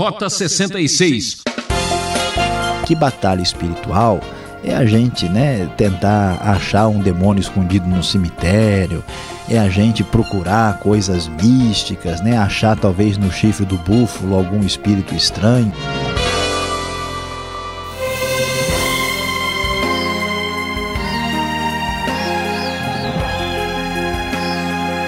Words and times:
Rota 0.00 0.30
66. 0.30 1.42
Que 2.86 2.94
batalha 2.94 3.42
espiritual 3.42 4.18
é 4.64 4.74
a 4.74 4.86
gente, 4.86 5.28
né, 5.28 5.70
tentar 5.76 6.38
achar 6.40 6.88
um 6.88 7.00
demônio 7.00 7.42
escondido 7.42 7.86
no 7.86 8.02
cemitério, 8.02 9.04
é 9.46 9.58
a 9.58 9.68
gente 9.68 10.02
procurar 10.02 10.78
coisas 10.78 11.28
místicas, 11.28 12.22
né, 12.22 12.38
achar 12.38 12.78
talvez 12.78 13.18
no 13.18 13.30
chifre 13.30 13.66
do 13.66 13.76
búfalo 13.76 14.36
algum 14.36 14.60
espírito 14.60 15.14
estranho. 15.14 15.70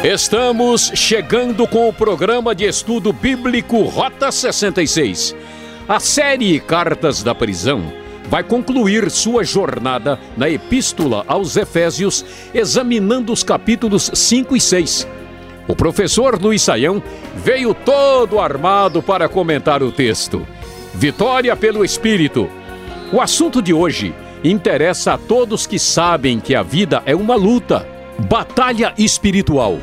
Estamos 0.04 0.90
chegando 0.96 1.64
com 1.64 1.88
o 1.88 1.92
programa 1.92 2.56
de 2.56 2.64
estudo 2.64 3.12
bíblico 3.12 3.82
Rota 3.82 4.32
66. 4.32 5.32
A 5.88 6.00
série 6.00 6.58
Cartas 6.58 7.22
da 7.22 7.32
Prisão 7.32 7.80
vai 8.28 8.42
concluir 8.42 9.08
sua 9.12 9.44
jornada 9.44 10.18
na 10.36 10.50
Epístola 10.50 11.24
aos 11.28 11.56
Efésios, 11.56 12.24
examinando 12.52 13.32
os 13.32 13.44
capítulos 13.44 14.10
5 14.12 14.56
e 14.56 14.60
6. 14.60 15.06
O 15.68 15.76
professor 15.76 16.36
Luiz 16.36 16.62
Saião 16.62 17.00
veio 17.36 17.72
todo 17.72 18.40
armado 18.40 19.00
para 19.00 19.28
comentar 19.28 19.84
o 19.84 19.92
texto. 19.92 20.44
Vitória 20.92 21.54
pelo 21.54 21.84
Espírito. 21.84 22.50
O 23.12 23.20
assunto 23.20 23.62
de 23.62 23.72
hoje 23.72 24.12
interessa 24.42 25.12
a 25.12 25.18
todos 25.18 25.64
que 25.64 25.78
sabem 25.78 26.40
que 26.40 26.56
a 26.56 26.62
vida 26.64 27.04
é 27.06 27.14
uma 27.14 27.36
luta, 27.36 27.86
batalha 28.28 28.92
espiritual. 28.98 29.78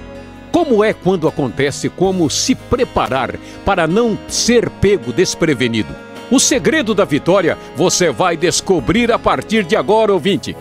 Como 0.52 0.84
é 0.84 0.94
quando 0.94 1.28
acontece 1.28 1.90
como 1.90 2.30
se 2.30 2.56
preparar 2.56 3.38
para 3.64 3.88
não 3.88 4.18
ser 4.28 4.70
pego 4.70 5.14
desprevenido? 5.14 5.94
O 6.32 6.40
segredo 6.40 6.94
da 6.94 7.06
vitória 7.06 7.58
você 7.76 8.12
vai 8.12 8.36
descobrir 8.36 9.12
a 9.12 9.20
partir 9.20 9.64
de 9.64 9.76
agora, 9.76 10.14
ouvinte. 10.14 10.56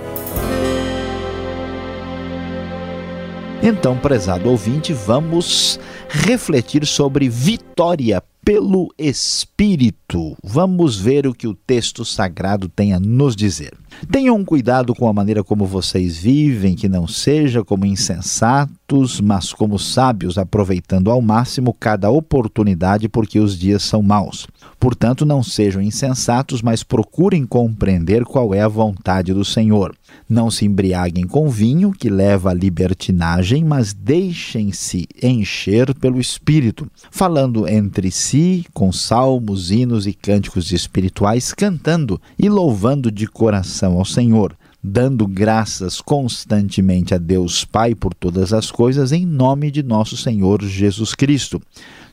Então, 3.63 3.99
prezado 3.99 4.49
ouvinte, 4.49 4.93
vamos 4.93 5.81
refletir 6.09 6.87
sobre 6.87 7.29
vitória 7.29 8.23
pelo 8.45 8.89
Espírito. 8.97 10.37
Vamos 10.43 10.99
ver 10.99 11.27
o 11.27 11.35
que 11.35 11.47
o 11.47 11.55
texto 11.55 12.05
sagrado 12.05 12.69
tem 12.69 12.95
a 12.95 13.01
nos 13.01 13.37
dizer. 13.37 13.75
Tenham 14.11 14.43
cuidado 14.45 14.95
com 14.95 15.09
a 15.09 15.13
maneira 15.13 15.45
como 15.45 15.67
vocês 15.67 16.17
vivem, 16.17 16.75
que 16.75 16.89
não 16.89 17.07
seja 17.07 17.63
como 17.63 17.85
insensatos, 17.85 18.78
mas 19.23 19.53
como 19.53 19.79
sábios, 19.79 20.39
aproveitando 20.39 21.11
ao 21.11 21.21
máximo 21.21 21.75
cada 21.75 22.11
oportunidade, 22.11 23.07
porque 23.07 23.39
os 23.39 23.59
dias 23.59 23.83
são 23.83 24.03
maus. 24.03 24.47
Portanto, 24.81 25.27
não 25.27 25.43
sejam 25.43 25.83
insensatos, 25.83 26.63
mas 26.63 26.83
procurem 26.83 27.45
compreender 27.45 28.25
qual 28.25 28.55
é 28.55 28.63
a 28.63 28.69
vontade 28.69 29.35
do 29.35 29.45
Senhor. 29.45 29.95
Não 30.27 30.51
se 30.51 30.65
embriaguem 30.65 31.27
com 31.27 31.51
vinho, 31.51 31.93
que 31.93 32.09
leva 32.09 32.51
à 32.51 32.55
libertinagem, 32.55 33.63
mas 33.63 33.93
deixem-se 33.93 35.07
encher 35.23 35.95
pelo 35.95 36.19
Espírito, 36.19 36.91
falando 37.11 37.69
entre 37.69 38.11
si 38.11 38.65
com 38.73 38.91
salmos, 38.91 39.71
hinos 39.71 40.07
e 40.07 40.15
cânticos 40.15 40.73
espirituais, 40.73 41.53
cantando 41.53 42.19
e 42.39 42.49
louvando 42.49 43.13
de 43.13 43.27
coração 43.27 43.99
ao 43.99 44.05
Senhor 44.07 44.57
dando 44.83 45.27
graças 45.27 46.01
constantemente 46.01 47.15
a 47.15 47.19
Deus 47.19 47.65
Pai 47.65 47.95
por 47.95 48.15
todas 48.15 48.53
as 48.53 48.71
coisas, 48.71 49.13
em 49.13 49.27
nome 49.27 49.71
de 49.71 49.83
nosso 49.83 50.17
Senhor 50.17 50.63
Jesus 50.63 51.15
Cristo. 51.15 51.61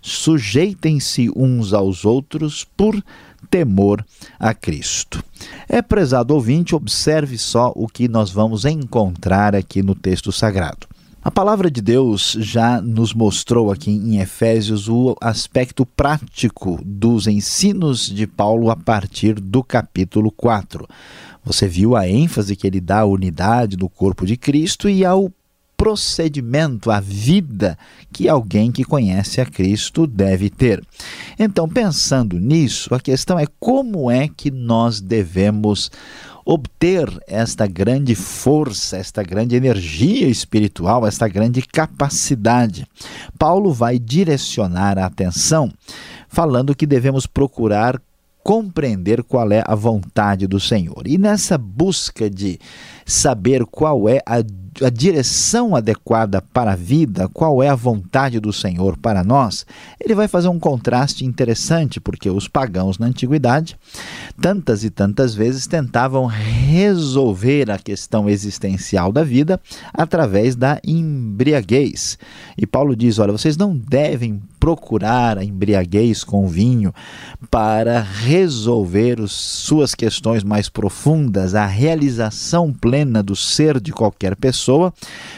Sujeitem-se 0.02 1.30
uns 1.36 1.74
aos 1.74 2.06
outros 2.06 2.66
por 2.76 3.02
temor 3.50 4.06
a 4.40 4.54
Cristo. 4.54 5.24
É 5.70 5.82
prezado 5.82 6.34
ouvinte, 6.34 6.76
observe 6.76 7.38
só 7.38 7.72
o 7.76 7.88
que 7.88 8.08
nós 8.08 8.32
vamos 8.32 8.66
encontrar 8.66 9.56
aqui 9.56 9.82
no 9.82 9.96
texto 9.96 10.32
sagrado. 10.32 10.88
A 11.24 11.32
palavra 11.32 11.72
de 11.72 11.82
Deus 11.82 12.38
já 12.40 12.80
nos 12.80 13.12
mostrou 13.12 13.72
aqui 13.72 13.90
em 13.90 14.20
Efésios 14.20 14.88
o 14.88 15.16
aspecto 15.20 15.84
prático 15.84 16.80
dos 16.86 17.26
ensinos 17.26 18.08
de 18.08 18.28
Paulo 18.28 18.70
a 18.70 18.76
partir 18.76 19.40
do 19.40 19.64
capítulo 19.64 20.30
4. 20.30 20.88
Você 21.46 21.68
viu 21.68 21.96
a 21.96 22.10
ênfase 22.10 22.56
que 22.56 22.66
ele 22.66 22.82
dá 22.82 23.02
à 23.02 23.06
unidade 23.06 23.78
do 23.78 23.88
corpo 23.88 24.26
de 24.26 24.36
Cristo 24.36 24.90
e 24.90 25.06
ao 25.06 25.32
procedimento, 25.78 26.90
a 26.90 27.00
vida 27.00 27.78
que 28.12 28.28
alguém 28.28 28.72
que 28.72 28.84
conhece 28.84 29.40
a 29.42 29.46
Cristo 29.46 30.08
deve 30.08 30.50
ter. 30.50 30.82
Então, 31.38 31.68
pensando 31.68 32.40
nisso, 32.40 32.96
a 32.96 33.00
questão 33.00 33.38
é 33.38 33.46
como 33.60 34.10
é 34.10 34.28
que 34.28 34.50
nós 34.50 35.02
devemos 35.02 35.92
obter 36.46 37.08
esta 37.28 37.66
grande 37.66 38.14
força, 38.14 38.98
esta 38.98 39.24
grande 39.24 39.56
energia 39.56 40.28
espiritual, 40.28 41.06
esta 41.06 41.28
grande 41.28 41.62
capacidade. 41.62 42.88
Paulo 43.38 43.74
vai 43.74 43.98
direcionar 43.98 44.98
a 44.98 45.08
atenção 45.08 45.72
falando 46.30 46.76
que 46.76 46.86
devemos 46.86 47.26
procurar 47.26 48.00
compreender 48.46 49.24
qual 49.24 49.52
é 49.52 49.64
a 49.66 49.74
vontade 49.74 50.46
do 50.46 50.60
Senhor. 50.60 51.08
E 51.08 51.18
nessa 51.18 51.58
busca 51.58 52.30
de 52.30 52.60
saber 53.04 53.66
qual 53.66 54.08
é 54.08 54.20
a 54.24 54.44
a 54.82 54.90
direção 54.90 55.76
adequada 55.76 56.42
para 56.42 56.74
a 56.74 56.76
vida, 56.76 57.30
qual 57.30 57.64
é 57.64 57.70
a 57.70 57.76
vontade 57.76 58.40
do 58.40 58.52
Senhor 58.52 58.98
para 58.98 59.24
nós, 59.24 59.66
ele 60.00 60.14
vai 60.14 60.28
fazer 60.28 60.50
um 60.50 60.60
contraste 60.60 61.24
interessante, 61.24 62.00
porque 62.00 62.30
os 62.30 62.48
pagãos 62.48 62.98
na 62.98 63.06
antiguidade, 63.06 63.78
tantas 64.42 64.84
e 64.84 64.90
tantas 64.90 65.34
vezes, 65.34 65.66
tentavam 65.66 66.26
resolver 66.26 67.72
a 67.72 67.78
questão 67.78 68.30
existencial 68.30 69.12
da 69.12 69.24
vida 69.24 69.62
através 69.94 70.56
da 70.56 70.80
embriaguez. 70.84 72.18
E 72.58 72.66
Paulo 72.66 72.96
diz: 72.96 73.18
olha, 73.20 73.32
vocês 73.32 73.56
não 73.56 73.78
devem 73.78 74.42
procurar 74.60 75.38
a 75.38 75.44
embriaguez 75.44 76.24
com 76.24 76.48
vinho 76.48 76.94
para 77.52 78.02
resolver 78.02 79.22
as 79.22 79.32
suas 79.32 79.94
questões 79.94 80.44
mais 80.44 80.68
profundas, 80.68 81.54
a 81.54 81.66
realização 81.66 82.74
plena 82.74 83.22
do 83.22 83.36
ser 83.36 83.80
de 83.80 83.92
qualquer 83.92 84.36
pessoa 84.36 84.65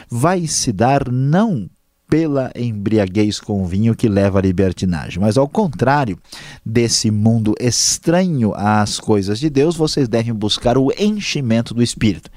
vai 0.09 0.47
se 0.47 0.71
dar 0.71 1.11
não 1.11 1.69
pela 2.09 2.51
embriaguez 2.55 3.39
com 3.39 3.65
vinho 3.65 3.95
que 3.95 4.07
leva 4.07 4.39
à 4.39 4.41
libertinagem. 4.41 5.19
Mas 5.19 5.38
ao 5.38 5.47
contrário 5.47 6.17
desse 6.65 7.11
mundo 7.11 7.53
estranho 7.59 8.53
às 8.55 8.99
coisas 8.99 9.39
de 9.39 9.49
Deus, 9.49 9.75
vocês 9.75 10.07
devem 10.07 10.33
buscar 10.33 10.77
o 10.77 10.91
enchimento 10.97 11.73
do 11.73 11.83
Espírito. 11.83 12.29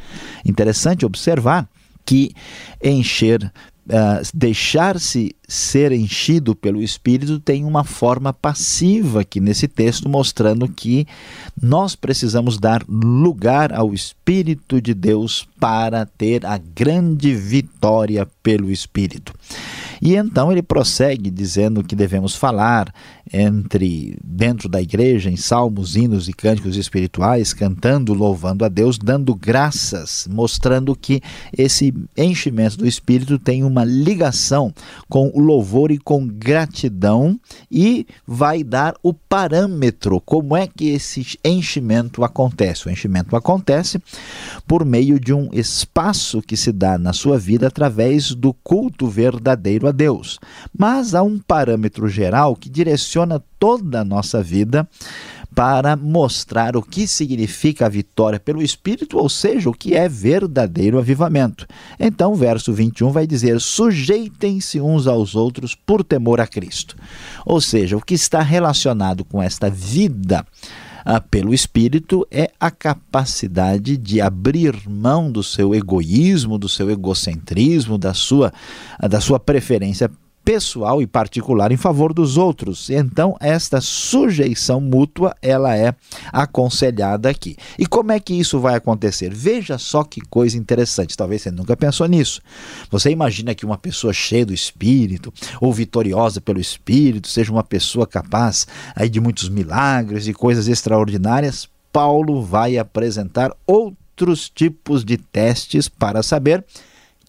Interessante 0.45 1.07
observar 1.07 1.69
que 2.05 2.33
encher 2.83 3.53
Uh, 3.91 4.23
deixar-se 4.33 5.35
ser 5.49 5.91
enchido 5.91 6.55
pelo 6.55 6.81
Espírito 6.81 7.41
tem 7.41 7.65
uma 7.65 7.83
forma 7.83 8.33
passiva 8.33 9.23
aqui 9.23 9.41
nesse 9.41 9.67
texto, 9.67 10.09
mostrando 10.09 10.69
que 10.69 11.09
nós 11.61 11.97
precisamos 11.97 12.57
dar 12.57 12.85
lugar 12.89 13.73
ao 13.73 13.93
Espírito 13.93 14.81
de 14.81 14.95
Deus 14.95 15.45
para 15.59 16.07
ter 16.07 16.47
a 16.47 16.57
grande 16.57 17.35
vitória 17.35 18.29
pelo 18.45 18.71
Espírito. 18.71 19.35
E 20.01 20.17
então 20.17 20.51
ele 20.51 20.63
prossegue 20.63 21.31
dizendo 21.31 21.85
que 21.85 21.95
devemos 21.95 22.35
falar 22.35 22.93
entre 23.33 24.17
dentro 24.25 24.69
da 24.69 24.81
igreja 24.81 25.31
em 25.31 25.37
salmos, 25.37 25.95
hinos 25.95 26.29
e 26.29 26.33
cânticos 26.33 26.77
espirituais, 26.77 27.53
cantando, 27.53 28.13
louvando 28.13 28.65
a 28.65 28.69
Deus, 28.69 28.99
dando 28.99 29.35
graças, 29.35 30.27
mostrando 30.31 30.97
que 30.97 31.23
esse 31.57 31.95
enchimento 32.17 32.79
do 32.79 32.87
espírito 32.87 33.39
tem 33.39 33.63
uma 33.63 33.85
ligação 33.85 34.73
com 35.09 35.31
o 35.35 35.41
louvor 35.41 35.91
e 35.91 35.99
com 35.99 36.27
gratidão 36.27 37.39
e 37.71 38.07
vai 38.27 38.65
dar 38.65 38.95
o 39.03 39.13
parâmetro 39.13 40.21
como 40.21 40.57
é 40.57 40.67
que 40.67 40.89
esse 40.89 41.39
enchimento 41.45 42.25
acontece. 42.25 42.89
O 42.89 42.91
enchimento 42.91 43.37
acontece 43.37 44.01
por 44.67 44.85
meio 44.85 45.21
de 45.21 45.33
um 45.33 45.51
espaço 45.53 46.43
que 46.43 46.57
se 46.57 46.73
dá 46.73 46.99
na 46.99 47.13
sua 47.13 47.39
vida 47.39 47.69
através 47.69 48.35
do 48.35 48.53
culto 48.53 49.07
verdadeiro 49.07 49.90
a 49.91 49.93
Deus. 49.93 50.39
Mas 50.77 51.15
há 51.15 51.23
um 51.23 51.39
parâmetro 51.39 52.09
geral 52.09 52.57
que 52.57 52.71
direciona 52.71 53.43
toda 53.59 54.01
a 54.01 54.05
nossa 54.05 54.43
vida 54.43 54.89
para 55.55 55.97
mostrar 55.97 56.77
o 56.77 56.83
que 56.83 57.07
significa 57.07 57.87
a 57.87 57.89
vitória 57.89 58.39
pelo 58.39 58.63
Espírito, 58.63 59.19
ou 59.19 59.29
seja, 59.29 59.69
o 59.69 59.75
que 59.75 59.95
é 59.95 60.09
verdadeiro 60.09 60.99
avivamento. 60.99 61.67
Então, 61.99 62.33
o 62.33 62.37
verso 62.37 62.73
21 62.73 63.11
vai 63.11 63.27
dizer: 63.27 63.61
sujeitem-se 63.61 64.81
uns 64.81 65.07
aos 65.07 65.35
outros 65.35 65.75
por 65.75 66.05
temor 66.05 66.41
a 66.41 66.47
Cristo. 66.47 66.97
Ou 67.45 67.61
seja, 67.61 67.97
o 67.97 68.01
que 68.01 68.15
está 68.15 68.41
relacionado 68.41 69.25
com 69.25 69.43
esta 69.43 69.69
vida 69.69 70.47
ah, 71.05 71.21
pelo 71.21 71.53
Espírito 71.55 72.27
é 72.31 72.51
a 72.59 72.71
capacidade 72.71 73.97
de 73.97 74.21
abrir 74.21 74.89
mão 74.89 75.31
do 75.31 75.43
seu 75.43 75.75
egoísmo, 75.75 76.59
do 76.59 76.69
seu 76.69 76.91
egocentrismo, 76.91 77.99
da 77.99 78.15
sua, 78.15 78.53
da 79.09 79.21
sua 79.21 79.39
preferência 79.39 80.11
pessoal 80.51 81.01
e 81.01 81.07
particular 81.07 81.71
em 81.71 81.77
favor 81.77 82.13
dos 82.13 82.37
outros. 82.37 82.91
Então, 82.91 83.37
esta 83.39 83.81
sujeição 83.81 84.81
mútua, 84.81 85.33
ela 85.41 85.77
é 85.77 85.95
aconselhada 86.33 87.31
aqui. 87.31 87.57
E 87.79 87.87
como 87.87 88.11
é 88.11 88.19
que 88.19 88.35
isso 88.35 88.59
vai 88.59 88.75
acontecer? 88.75 89.33
Veja 89.33 89.79
só 89.79 90.03
que 90.03 90.21
coisa 90.21 90.59
interessante. 90.59 91.17
Talvez 91.17 91.43
você 91.43 91.53
nunca 91.53 91.77
pensou 91.77 92.09
nisso. 92.09 92.43
Você 92.91 93.11
imagina 93.11 93.55
que 93.55 93.65
uma 93.65 93.79
pessoa 93.79 94.13
cheia 94.13 94.45
do 94.45 94.53
Espírito 94.53 95.33
ou 95.61 95.73
vitoriosa 95.73 96.41
pelo 96.41 96.59
Espírito 96.59 97.29
seja 97.29 97.53
uma 97.53 97.63
pessoa 97.63 98.05
capaz 98.05 98.67
aí 98.97 99.09
de 99.09 99.21
muitos 99.21 99.49
milagres 99.49 100.27
e 100.27 100.35
coisas 100.35 100.67
extraordinárias? 100.67 101.69
Paulo 101.93 102.43
vai 102.43 102.77
apresentar 102.77 103.53
outros 103.65 104.51
tipos 104.51 105.05
de 105.05 105.17
testes 105.17 105.89
para 105.89 106.25
saber 106.25 106.65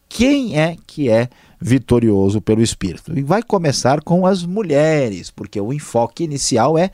quem 0.10 0.60
é 0.60 0.76
que 0.88 1.08
é 1.08 1.30
vitorioso 1.62 2.42
pelo 2.42 2.62
Espírito. 2.62 3.18
E 3.18 3.22
vai 3.22 3.44
começar 3.44 4.02
com 4.02 4.25
as 4.25 4.44
mulheres, 4.44 5.30
porque 5.30 5.62
o 5.62 5.72
enfoque 5.72 6.24
inicial 6.24 6.78
é 6.78 6.90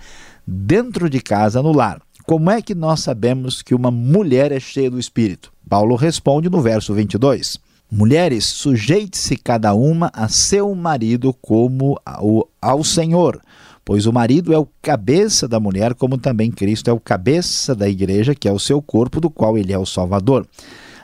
dentro 0.45 1.09
de 1.09 1.21
casa, 1.21 1.61
no 1.63 1.71
lar. 1.71 2.01
Como 2.25 2.51
é 2.51 2.61
que 2.61 2.75
nós 2.75 2.99
sabemos 2.99 3.61
que 3.61 3.73
uma 3.73 3.89
mulher 3.89 4.51
é 4.51 4.59
cheia 4.59 4.91
do 4.91 4.99
Espírito? 4.99 5.53
Paulo 5.69 5.95
responde 5.95 6.49
no 6.49 6.61
verso 6.61 6.93
22. 6.93 7.57
Mulheres, 7.89 8.43
sujeite-se 8.43 9.37
cada 9.37 9.73
uma 9.73 10.11
a 10.13 10.27
seu 10.27 10.75
marido 10.75 11.33
como 11.41 11.97
ao, 12.05 12.49
ao 12.61 12.83
Senhor, 12.83 13.41
pois 13.85 14.05
o 14.05 14.11
marido 14.11 14.53
é 14.53 14.57
o 14.57 14.67
cabeça 14.81 15.47
da 15.47 15.57
mulher, 15.57 15.93
como 15.93 16.17
também 16.17 16.51
Cristo 16.51 16.89
é 16.89 16.93
o 16.93 16.99
cabeça 16.99 17.73
da 17.73 17.87
igreja, 17.87 18.35
que 18.35 18.49
é 18.49 18.51
o 18.51 18.59
seu 18.59 18.81
corpo, 18.81 19.21
do 19.21 19.29
qual 19.29 19.57
ele 19.57 19.71
é 19.71 19.77
o 19.77 19.85
Salvador. 19.85 20.45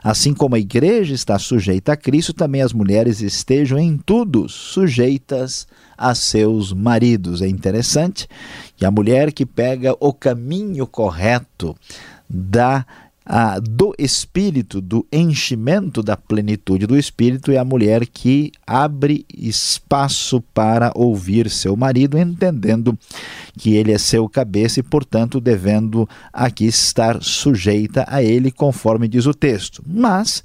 Assim 0.03 0.33
como 0.33 0.55
a 0.55 0.59
igreja 0.59 1.13
está 1.13 1.39
sujeita 1.39 1.93
a 1.93 1.97
Cristo, 1.97 2.33
também 2.33 2.61
as 2.61 2.73
mulheres 2.73 3.21
estejam 3.21 3.79
em 3.79 3.97
tudo 3.97 4.49
sujeitas 4.49 5.65
a 5.97 6.13
seus 6.13 6.73
maridos. 6.73 7.41
É 7.41 7.47
interessante 7.47 8.27
que 8.75 8.85
a 8.85 8.91
mulher 8.91 9.31
que 9.31 9.45
pega 9.45 9.95
o 10.01 10.11
caminho 10.13 10.85
correto 10.85 11.73
da 12.29 12.85
a, 13.25 13.59
do 13.59 13.93
espírito, 13.97 14.81
do 14.81 15.05
enchimento 15.11 16.03
da 16.03 16.17
plenitude 16.17 16.85
do 16.85 16.97
espírito, 16.97 17.51
é 17.51 17.57
a 17.57 17.65
mulher 17.65 18.05
que 18.05 18.51
abre 18.65 19.25
espaço 19.33 20.41
para 20.53 20.91
ouvir 20.95 21.49
seu 21.49 21.75
marido, 21.75 22.17
entendendo 22.17 22.97
que 23.57 23.75
ele 23.75 23.91
é 23.91 23.97
seu 23.97 24.27
cabeça 24.27 24.79
e, 24.79 24.83
portanto, 24.83 25.39
devendo 25.39 26.07
aqui 26.31 26.65
estar 26.65 27.21
sujeita 27.21 28.05
a 28.07 28.21
ele, 28.21 28.51
conforme 28.51 29.07
diz 29.07 29.25
o 29.25 29.33
texto. 29.33 29.83
Mas 29.87 30.43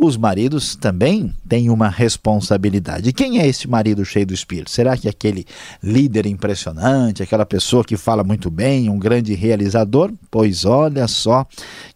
os 0.00 0.16
maridos 0.16 0.76
também 0.76 1.34
têm 1.48 1.70
uma 1.70 1.88
responsabilidade. 1.88 3.12
Quem 3.12 3.40
é 3.40 3.48
esse 3.48 3.66
marido 3.66 4.04
cheio 4.04 4.24
do 4.24 4.32
Espírito? 4.32 4.70
Será 4.70 4.96
que 4.96 5.08
é 5.08 5.10
aquele 5.10 5.44
líder 5.82 6.24
impressionante, 6.26 7.20
aquela 7.20 7.44
pessoa 7.44 7.82
que 7.82 7.96
fala 7.96 8.22
muito 8.22 8.48
bem, 8.48 8.88
um 8.88 8.96
grande 8.96 9.34
realizador? 9.34 10.12
Pois 10.30 10.64
olha 10.64 11.08
só 11.08 11.44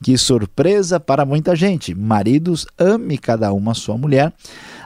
que 0.03 0.19
surpresa 0.19 0.99
para 0.99 1.25
muita 1.25 1.55
gente. 1.55 1.95
Maridos, 1.95 2.67
ame 2.77 3.17
cada 3.17 3.53
uma 3.53 3.71
a 3.71 3.75
sua 3.75 3.97
mulher, 3.97 4.33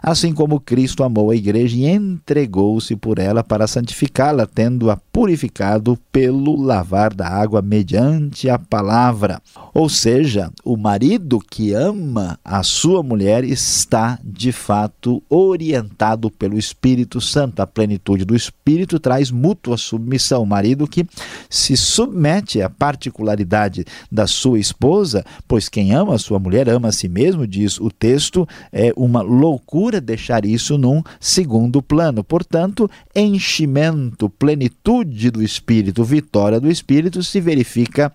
assim 0.02 0.34
como 0.34 0.60
Cristo 0.60 1.02
amou 1.02 1.30
a 1.30 1.36
igreja 1.36 1.74
e 1.74 1.86
entregou-se 1.86 2.94
por 2.96 3.18
ela 3.18 3.42
para 3.42 3.66
santificá-la, 3.66 4.46
tendo-a 4.46 4.98
purificado 5.10 5.98
pelo 6.12 6.60
lavar 6.60 7.14
da 7.14 7.26
água 7.26 7.62
mediante 7.62 8.50
a 8.50 8.58
palavra. 8.58 9.40
Ou 9.72 9.88
seja, 9.88 10.50
o 10.62 10.76
marido 10.76 11.38
que 11.40 11.72
ama 11.72 12.38
a 12.44 12.62
sua 12.62 13.05
mulher 13.06 13.44
está 13.44 14.18
de 14.22 14.52
fato 14.52 15.22
orientado 15.30 16.30
pelo 16.30 16.58
Espírito 16.58 17.20
Santo. 17.20 17.60
A 17.62 17.66
plenitude 17.66 18.24
do 18.24 18.36
Espírito 18.36 19.00
traz 19.00 19.30
mútua 19.30 19.78
submissão. 19.78 20.42
O 20.42 20.46
marido 20.46 20.86
que 20.86 21.06
se 21.48 21.76
submete 21.76 22.60
à 22.60 22.68
particularidade 22.68 23.84
da 24.12 24.26
sua 24.26 24.58
esposa, 24.58 25.24
pois 25.48 25.68
quem 25.68 25.94
ama 25.94 26.14
a 26.14 26.18
sua 26.18 26.38
mulher 26.38 26.68
ama 26.68 26.88
a 26.88 26.92
si 26.92 27.08
mesmo, 27.08 27.46
diz 27.46 27.80
o 27.80 27.90
texto, 27.90 28.46
é 28.72 28.92
uma 28.96 29.22
loucura 29.22 30.00
deixar 30.00 30.44
isso 30.44 30.76
num 30.76 31.02
segundo 31.18 31.80
plano. 31.80 32.22
Portanto, 32.22 32.90
enchimento, 33.14 34.28
plenitude 34.28 35.30
do 35.30 35.42
Espírito, 35.42 36.04
vitória 36.04 36.60
do 36.60 36.70
Espírito 36.70 37.22
se 37.22 37.40
verifica 37.40 38.12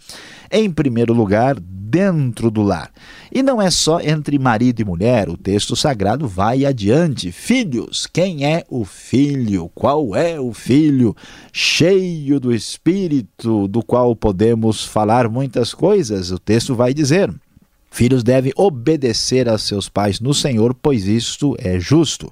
em 0.51 0.69
primeiro 0.69 1.13
lugar 1.13 1.57
dentro 1.59 2.49
do 2.49 2.61
lar. 2.61 2.89
E 3.31 3.43
não 3.43 3.61
é 3.61 3.69
só 3.69 3.99
entre 3.99 4.39
marido 4.39 4.80
e 4.81 4.85
mulher, 4.85 5.29
o 5.29 5.37
texto 5.37 5.75
sagrado 5.75 6.27
vai 6.27 6.65
adiante. 6.65 7.31
Filhos, 7.31 8.05
quem 8.05 8.45
é 8.45 8.65
o 8.69 8.83
filho? 8.83 9.69
Qual 9.73 10.15
é 10.15 10.39
o 10.39 10.53
filho? 10.53 11.15
Cheio 11.53 12.39
do 12.39 12.53
Espírito, 12.53 13.67
do 13.67 13.83
qual 13.83 14.15
podemos 14.15 14.83
falar 14.83 15.29
muitas 15.29 15.73
coisas, 15.73 16.31
o 16.31 16.39
texto 16.39 16.75
vai 16.75 16.93
dizer. 16.93 17.33
Filhos 17.89 18.23
devem 18.23 18.53
obedecer 18.55 19.49
a 19.49 19.57
seus 19.57 19.89
pais 19.89 20.19
no 20.19 20.33
Senhor, 20.33 20.73
pois 20.73 21.07
isto 21.07 21.55
é 21.59 21.79
justo. 21.79 22.31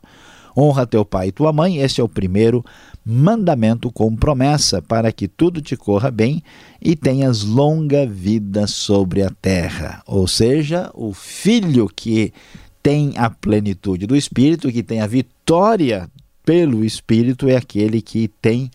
Honra 0.58 0.88
teu 0.88 1.06
pai 1.06 1.28
e 1.28 1.32
tua 1.32 1.54
mãe, 1.54 1.78
este 1.78 2.02
é 2.02 2.04
o 2.04 2.10
primeiro 2.10 2.66
mandamento 3.06 3.92
com 3.92 4.16
promessa, 4.16 4.82
para 4.82 5.12
que 5.12 5.28
tudo 5.28 5.62
te 5.62 5.76
corra 5.76 6.12
bem 6.12 6.44
e 6.82 6.96
tenhas 6.96 7.44
longa 7.44 8.06
vida 8.06 8.68
sobre 8.68 9.24
a 9.24 9.30
terra. 9.42 10.02
Ou 10.06 10.28
seja, 10.28 10.92
o 10.94 11.14
filho 11.14 11.90
que 11.94 12.34
tem 12.82 13.14
a 13.18 13.30
plenitude 13.30 14.06
do 14.06 14.16
Espírito, 14.16 14.72
que 14.72 14.84
tem 14.84 15.02
a 15.02 15.08
vitória 15.08 16.10
pelo 16.46 16.84
Espírito, 16.84 17.48
é 17.48 17.56
aquele 17.56 18.02
que 18.02 18.28
tem 18.42 18.72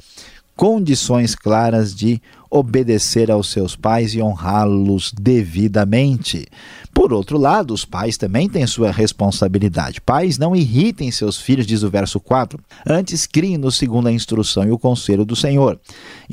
condições 0.56 1.34
claras 1.34 1.94
de 1.94 2.20
obedecer 2.50 3.30
aos 3.30 3.50
seus 3.50 3.74
pais 3.74 4.14
e 4.14 4.22
honrá-los 4.22 5.12
devidamente. 5.12 6.46
Por 6.92 7.12
outro 7.12 7.36
lado, 7.36 7.74
os 7.74 7.84
pais 7.84 8.16
também 8.16 8.48
têm 8.48 8.64
sua 8.64 8.92
responsabilidade. 8.92 10.00
Pais, 10.00 10.38
não 10.38 10.54
irritem 10.54 11.10
seus 11.10 11.36
filhos, 11.36 11.66
diz 11.66 11.82
o 11.82 11.90
verso 11.90 12.20
4. 12.20 12.60
Antes, 12.86 13.26
criem-no 13.26 13.72
segundo 13.72 14.06
a 14.06 14.12
instrução 14.12 14.64
e 14.64 14.70
o 14.70 14.78
conselho 14.78 15.24
do 15.24 15.34
Senhor. 15.34 15.80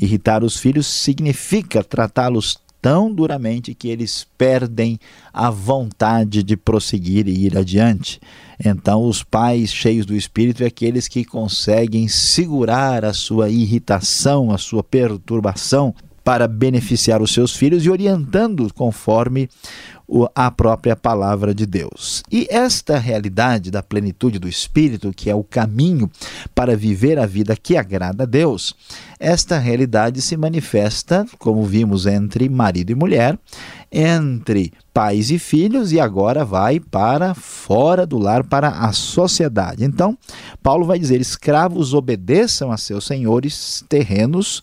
Irritar 0.00 0.44
os 0.44 0.56
filhos 0.56 0.86
significa 0.86 1.82
tratá-los 1.82 2.56
tão 2.82 3.14
duramente 3.14 3.74
que 3.74 3.86
eles 3.86 4.26
perdem 4.36 4.98
a 5.32 5.48
vontade 5.50 6.42
de 6.42 6.56
prosseguir 6.56 7.28
e 7.28 7.46
ir 7.46 7.56
adiante. 7.56 8.20
Então, 8.62 9.04
os 9.04 9.22
pais 9.22 9.72
cheios 9.72 10.04
do 10.04 10.16
Espírito 10.16 10.64
é 10.64 10.66
aqueles 10.66 11.06
que 11.06 11.24
conseguem 11.24 12.08
segurar 12.08 13.04
a 13.04 13.12
sua 13.12 13.48
irritação, 13.48 14.50
a 14.50 14.58
sua 14.58 14.82
perturbação, 14.82 15.94
para 16.24 16.46
beneficiar 16.46 17.20
os 17.20 17.32
seus 17.32 17.54
filhos 17.54 17.84
e 17.84 17.90
orientando 17.90 18.72
conforme 18.74 19.48
a 20.34 20.50
própria 20.50 20.94
palavra 20.94 21.54
de 21.54 21.64
Deus. 21.64 22.22
E 22.30 22.46
esta 22.50 22.98
realidade 22.98 23.70
da 23.70 23.82
plenitude 23.82 24.38
do 24.38 24.48
Espírito, 24.48 25.12
que 25.14 25.30
é 25.30 25.34
o 25.34 25.44
caminho 25.44 26.10
para 26.54 26.76
viver 26.76 27.18
a 27.18 27.24
vida 27.24 27.56
que 27.56 27.76
agrada 27.76 28.24
a 28.24 28.26
Deus, 28.26 28.74
esta 29.18 29.58
realidade 29.58 30.20
se 30.20 30.36
manifesta, 30.36 31.26
como 31.38 31.64
vimos, 31.64 32.06
entre 32.06 32.48
marido 32.48 32.90
e 32.90 32.94
mulher, 32.94 33.38
entre 33.90 34.72
pais 34.92 35.30
e 35.30 35.38
filhos, 35.38 35.92
e 35.92 36.00
agora 36.00 36.44
vai 36.44 36.78
para 36.78 37.32
fora 37.32 38.04
do 38.04 38.18
lar, 38.18 38.44
para 38.44 38.68
a 38.68 38.92
sociedade. 38.92 39.84
Então, 39.84 40.18
Paulo 40.62 40.84
vai 40.84 40.98
dizer: 40.98 41.20
escravos 41.20 41.94
obedeçam 41.94 42.70
a 42.70 42.76
seus 42.76 43.06
senhores 43.06 43.84
terrenos 43.88 44.62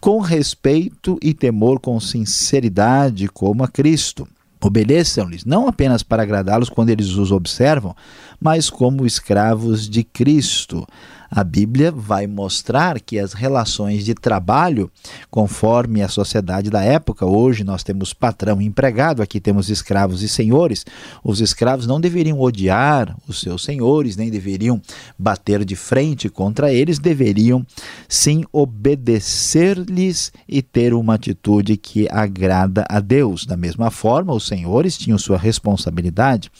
com 0.00 0.18
respeito 0.18 1.18
e 1.22 1.34
temor, 1.34 1.78
com 1.78 2.00
sinceridade, 2.00 3.28
como 3.28 3.62
a 3.62 3.68
Cristo. 3.68 4.26
Obedeçam-lhes, 4.62 5.44
não 5.44 5.68
apenas 5.68 6.02
para 6.02 6.22
agradá-los 6.22 6.68
quando 6.68 6.90
eles 6.90 7.08
os 7.08 7.32
observam, 7.32 7.94
mas 8.38 8.68
como 8.68 9.06
escravos 9.06 9.88
de 9.88 10.04
Cristo. 10.04 10.86
A 11.30 11.44
Bíblia 11.44 11.92
vai 11.92 12.26
mostrar 12.26 12.98
que 12.98 13.16
as 13.16 13.34
relações 13.34 14.04
de 14.04 14.14
trabalho, 14.14 14.90
conforme 15.30 16.02
a 16.02 16.08
sociedade 16.08 16.68
da 16.68 16.82
época, 16.82 17.24
hoje 17.24 17.62
nós 17.62 17.84
temos 17.84 18.12
patrão 18.12 18.60
e 18.60 18.66
empregado, 18.66 19.22
aqui 19.22 19.38
temos 19.38 19.70
escravos 19.70 20.22
e 20.24 20.28
senhores. 20.28 20.84
Os 21.22 21.40
escravos 21.40 21.86
não 21.86 22.00
deveriam 22.00 22.40
odiar 22.40 23.16
os 23.28 23.40
seus 23.40 23.62
senhores, 23.62 24.16
nem 24.16 24.28
deveriam 24.28 24.82
bater 25.16 25.64
de 25.64 25.76
frente 25.76 26.28
contra 26.28 26.72
eles, 26.72 26.98
deveriam 26.98 27.64
sim 28.08 28.44
obedecer-lhes 28.52 30.32
e 30.48 30.60
ter 30.60 30.92
uma 30.92 31.14
atitude 31.14 31.76
que 31.76 32.08
agrada 32.10 32.84
a 32.88 32.98
Deus. 32.98 33.46
Da 33.46 33.56
mesma 33.56 33.88
forma, 33.92 34.34
os 34.34 34.48
senhores 34.48 34.98
tinham 34.98 35.16
sua 35.16 35.38
responsabilidade 35.38 36.50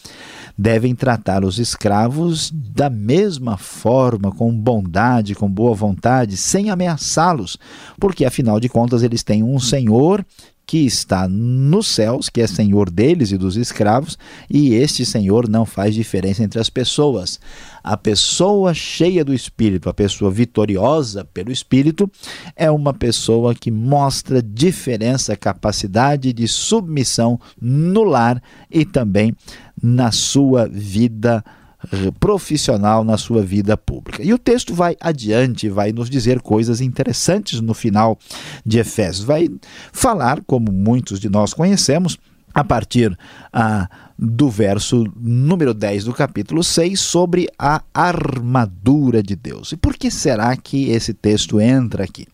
devem 0.60 0.94
tratar 0.94 1.42
os 1.42 1.58
escravos 1.58 2.50
da 2.52 2.90
mesma 2.90 3.56
forma, 3.56 4.30
com 4.30 4.52
bondade, 4.60 5.34
com 5.34 5.50
boa 5.50 5.74
vontade, 5.74 6.36
sem 6.36 6.70
ameaçá-los, 6.70 7.58
porque 7.98 8.24
afinal 8.24 8.60
de 8.60 8.68
contas 8.68 9.02
eles 9.02 9.22
têm 9.22 9.42
um 9.42 9.58
Senhor 9.58 10.24
que 10.70 10.86
está 10.86 11.28
nos 11.28 11.88
céus, 11.88 12.28
que 12.28 12.40
é 12.40 12.46
senhor 12.46 12.88
deles 12.88 13.32
e 13.32 13.36
dos 13.36 13.56
escravos, 13.56 14.16
e 14.48 14.72
este 14.72 15.04
senhor 15.04 15.48
não 15.48 15.66
faz 15.66 15.96
diferença 15.96 16.44
entre 16.44 16.60
as 16.60 16.70
pessoas. 16.70 17.40
A 17.82 17.96
pessoa 17.96 18.72
cheia 18.72 19.24
do 19.24 19.34
espírito, 19.34 19.88
a 19.88 19.92
pessoa 19.92 20.30
vitoriosa 20.30 21.24
pelo 21.24 21.50
espírito, 21.50 22.08
é 22.54 22.70
uma 22.70 22.94
pessoa 22.94 23.52
que 23.52 23.68
mostra 23.68 24.40
diferença, 24.40 25.36
capacidade 25.36 26.32
de 26.32 26.46
submissão 26.46 27.40
no 27.60 28.04
lar 28.04 28.40
e 28.70 28.84
também 28.84 29.34
na 29.82 30.12
sua 30.12 30.68
vida 30.68 31.44
profissional 32.18 33.04
na 33.04 33.16
sua 33.16 33.42
vida 33.42 33.76
pública. 33.76 34.22
E 34.22 34.32
o 34.32 34.38
texto 34.38 34.74
vai 34.74 34.96
adiante, 35.00 35.68
vai 35.68 35.92
nos 35.92 36.10
dizer 36.10 36.40
coisas 36.40 36.80
interessantes 36.80 37.60
no 37.60 37.74
final 37.74 38.18
de 38.64 38.78
Efésios. 38.78 39.24
Vai 39.24 39.48
falar, 39.92 40.42
como 40.46 40.70
muitos 40.72 41.18
de 41.18 41.28
nós 41.28 41.54
conhecemos, 41.54 42.18
a 42.52 42.64
partir 42.64 43.16
ah, 43.52 43.88
do 44.18 44.50
verso 44.50 45.06
número 45.16 45.72
10 45.72 46.04
do 46.04 46.12
capítulo 46.12 46.62
6 46.62 47.00
sobre 47.00 47.48
a 47.58 47.82
armadura 47.94 49.22
de 49.22 49.34
Deus. 49.34 49.72
E 49.72 49.76
por 49.76 49.96
que 49.96 50.10
será 50.10 50.54
que 50.56 50.90
esse 50.90 51.14
texto 51.14 51.58
entra 51.58 52.04
aqui? 52.04 52.26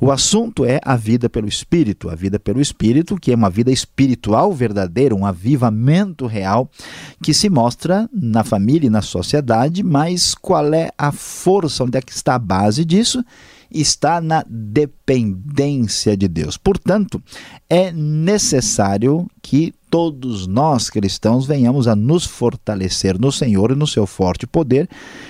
O 0.00 0.10
assunto 0.10 0.64
é 0.64 0.80
a 0.82 0.96
vida 0.96 1.28
pelo 1.28 1.46
Espírito, 1.46 2.10
a 2.10 2.16
vida 2.16 2.40
pelo 2.40 2.60
Espírito, 2.60 3.16
que 3.16 3.30
é 3.30 3.36
uma 3.36 3.50
vida 3.50 3.70
espiritual 3.70 4.52
verdadeira, 4.52 5.14
um 5.14 5.24
avivamento 5.24 6.26
real 6.26 6.68
que 7.22 7.32
se 7.32 7.48
mostra 7.48 8.08
na 8.12 8.42
família 8.42 8.88
e 8.88 8.90
na 8.90 9.02
sociedade, 9.02 9.84
mas 9.84 10.34
qual 10.34 10.74
é 10.74 10.90
a 10.98 11.12
força, 11.12 11.84
onde 11.84 11.98
é 11.98 12.02
que 12.02 12.12
está 12.12 12.34
a 12.34 12.38
base 12.38 12.84
disso? 12.84 13.24
Está 13.70 14.20
na 14.20 14.44
dependência 14.48 16.16
de 16.16 16.28
Deus. 16.28 16.56
Portanto, 16.56 17.22
é 17.68 17.92
necessário 17.92 19.26
que 19.42 19.74
todos 19.90 20.46
nós 20.46 20.90
cristãos 20.90 21.46
venhamos 21.46 21.88
a 21.88 21.96
nos 21.96 22.24
fortalecer 22.24 23.18
no 23.18 23.32
Senhor 23.32 23.70
e 23.70 23.74
no 23.74 23.86
seu 23.86 24.06
forte 24.06 24.46
poder 24.46 24.88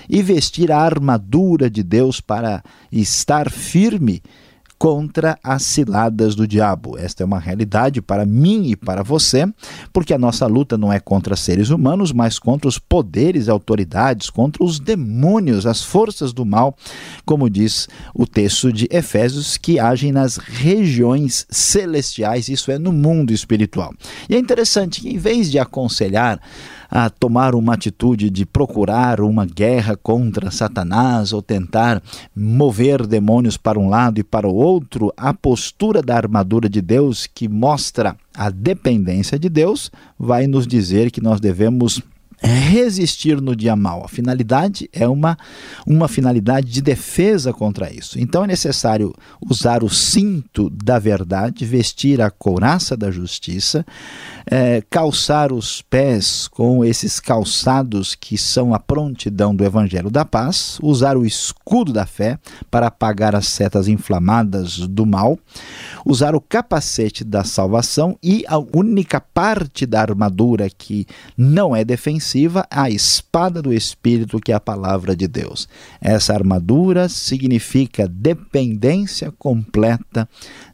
e 0.09 0.23
vestir 0.23 0.73
a 0.73 0.81
armadura 0.81 1.71
de 1.71 1.83
Deus 1.83 2.21
para 2.21 2.63
estar 2.91 3.51
firme 3.51 4.23
contra 4.79 5.39
as 5.43 5.63
ciladas 5.63 6.35
do 6.35 6.47
diabo. 6.47 6.97
Esta 6.97 7.23
é 7.23 7.27
uma 7.27 7.41
realidade 7.41 8.01
para 8.01 8.25
mim 8.25 8.71
e 8.71 8.77
para 8.77 9.03
você, 9.03 9.45
porque 9.93 10.15
a 10.15 10.19
nossa 10.19 10.47
luta 10.47 10.79
não 10.79 10.93
é 10.93 11.01
contra 11.01 11.35
seres 11.35 11.71
humanos, 11.71 12.13
mas 12.13 12.39
contra 12.39 12.69
os 12.69 12.79
poderes 12.79 13.47
e 13.47 13.51
autoridades, 13.51 14.31
contra 14.31 14.63
os 14.63 14.79
demônios, 14.79 15.67
as 15.67 15.83
forças 15.83 16.33
do 16.33 16.47
mal, 16.47 16.77
como 17.27 17.51
diz 17.51 17.89
o 18.15 18.27
texto 18.27 18.73
de 18.73 18.87
Efésios, 18.91 19.57
que 19.57 19.81
agem 19.81 20.13
nas 20.13 20.37
regiões 20.37 21.47
celestiais, 21.51 22.49
isso 22.49 22.71
é, 22.71 22.79
no 22.79 22.93
mundo 22.93 23.33
espiritual. 23.33 23.93
E 24.29 24.37
é 24.37 24.39
interessante 24.39 25.01
que, 25.01 25.09
em 25.09 25.19
vez 25.19 25.51
de 25.51 25.59
aconselhar, 25.59 26.41
a 26.91 27.11
tomar 27.11 27.55
uma 27.55 27.75
atitude 27.75 28.31
de 28.31 28.47
procurar 28.47 29.21
uma 29.21 29.45
guerra 29.45 29.97
contra 29.97 30.51
Satanás 30.51 31.33
ou 31.33 31.43
tentar 31.43 32.03
mover 32.35 33.07
demônios 33.07 33.57
para 33.57 33.79
um 33.79 33.89
lado 33.89 34.19
e 34.19 34.25
para 34.25 34.49
o 34.49 34.55
outro, 34.55 35.13
a 35.17 35.35
postura 35.35 36.03
da 36.03 36.17
armadura 36.17 36.69
de 36.69 36.81
Deus 36.81 37.27
que 37.27 37.49
mostra 37.49 38.17
a 38.35 38.51
dependência 38.51 39.39
de 39.39 39.49
Deus 39.49 39.91
vai 40.19 40.47
nos 40.47 40.67
dizer 40.67 41.11
que 41.11 41.21
nós 41.21 41.41
devemos 41.41 42.03
resistir 42.41 43.41
no 43.41 43.55
dia 43.55 43.75
mal. 43.75 44.05
A 44.05 44.09
finalidade 44.09 44.89
é 44.93 45.09
uma, 45.09 45.37
uma 45.87 46.07
finalidade 46.07 46.71
de 46.71 46.81
defesa 46.81 47.53
contra 47.53 47.93
isso. 47.93 48.19
Então 48.19 48.45
é 48.45 48.47
necessário 48.47 49.13
usar 49.41 49.83
o 49.83 49.89
cinto 49.89 50.71
da 50.71 50.99
verdade, 50.99 51.65
vestir 51.65 52.21
a 52.21 52.31
couraça 52.31 52.97
da 52.97 53.11
justiça, 53.11 53.85
é, 54.51 54.83
calçar 54.89 55.53
os 55.53 55.83
pés 55.83 56.49
com 56.49 56.85
esses 56.85 57.21
calçados 57.21 58.15
que 58.15 58.39
são 58.39 58.73
a 58.73 58.79
prontidão 58.79 59.55
do 59.55 59.65
evangelho 59.65 60.11
da 60.11 60.25
paz, 60.25 60.79
usar 60.83 61.17
o 61.17 61.27
escudo 61.27 61.93
da 61.93 62.07
fé 62.07 62.39
para 62.71 62.87
apagar 62.87 63.37
as 63.37 63.49
setas 63.49 63.89
inflamadas 63.89 64.79
do 64.79 65.05
mal, 65.05 65.39
usar 66.05 66.35
o 66.35 66.41
capacete 66.41 67.25
da 67.25 67.45
salvação 67.45 68.19
e 68.23 68.45
a 68.49 68.59
única 68.59 69.21
parte 69.21 69.85
da 69.85 70.01
armadura 70.01 70.69
que 70.71 71.07
não 71.37 71.77
é 71.77 71.85
defensiva 71.85 72.67
a 72.71 72.89
espada 72.91 73.61
do 73.61 73.73
Espírito, 73.73 74.41
que 74.41 74.53
é 74.53 74.55
a 74.55 74.61
palavra 74.61 75.15
de 75.15 75.29
Deus. 75.29 75.69
Essa 76.01 76.33
armadura 76.33 77.09
significa 77.09 78.09
dependência 78.09 79.31
completa 79.33 80.29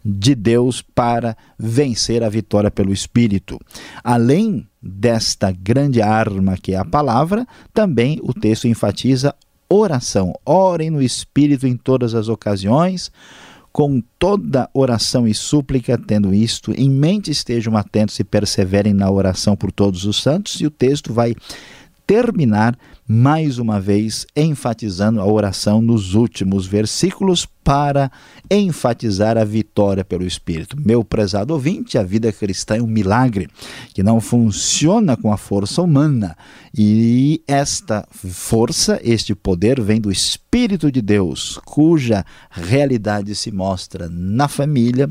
de 0.04 0.34
Deus 0.34 0.82
para 0.82 1.36
vencer 1.58 2.22
a 2.22 2.28
vitória 2.28 2.70
pelo 2.70 2.92
Espírito. 2.92 3.58
Além 4.02 4.66
desta 4.82 5.50
grande 5.50 6.02
arma 6.02 6.56
que 6.56 6.72
é 6.72 6.76
a 6.76 6.84
palavra, 6.84 7.46
também 7.72 8.20
o 8.22 8.32
texto 8.32 8.68
enfatiza 8.68 9.34
oração. 9.68 10.34
Orem 10.44 10.90
no 10.90 11.02
Espírito 11.02 11.66
em 11.66 11.76
todas 11.76 12.14
as 12.14 12.28
ocasiões 12.28 13.10
com 13.74 14.00
toda 14.20 14.70
oração 14.72 15.26
e 15.26 15.34
súplica, 15.34 15.98
tendo 15.98 16.32
isto 16.32 16.70
em 16.70 16.88
mente, 16.88 17.32
estejam 17.32 17.76
atentos 17.76 18.20
e 18.20 18.22
perseverem 18.22 18.94
na 18.94 19.10
oração 19.10 19.56
por 19.56 19.72
todos 19.72 20.04
os 20.04 20.22
santos, 20.22 20.60
e 20.60 20.66
o 20.66 20.70
texto 20.70 21.12
vai 21.12 21.34
terminar 22.06 22.78
mais 23.04 23.58
uma 23.58 23.80
vez 23.80 24.26
enfatizando 24.36 25.20
a 25.20 25.26
oração 25.26 25.82
nos 25.82 26.14
últimos 26.14 26.68
versículos 26.68 27.48
para 27.64 28.12
enfatizar 28.50 29.38
a 29.38 29.44
vitória 29.44 30.04
pelo 30.04 30.26
Espírito. 30.26 30.76
Meu 30.78 31.02
prezado 31.02 31.54
ouvinte, 31.54 31.96
a 31.96 32.02
vida 32.02 32.30
cristã 32.30 32.76
é 32.76 32.82
um 32.82 32.86
milagre 32.86 33.48
que 33.94 34.02
não 34.02 34.20
funciona 34.20 35.16
com 35.16 35.32
a 35.32 35.38
força 35.38 35.80
humana 35.80 36.36
e 36.76 37.42
esta 37.48 38.06
força, 38.12 39.00
este 39.02 39.34
poder 39.34 39.80
vem 39.80 40.00
do 40.00 40.12
Espírito 40.12 40.92
de 40.92 41.00
Deus, 41.00 41.58
cuja 41.64 42.24
realidade 42.50 43.34
se 43.34 43.50
mostra 43.50 44.08
na 44.10 44.46
família, 44.46 45.08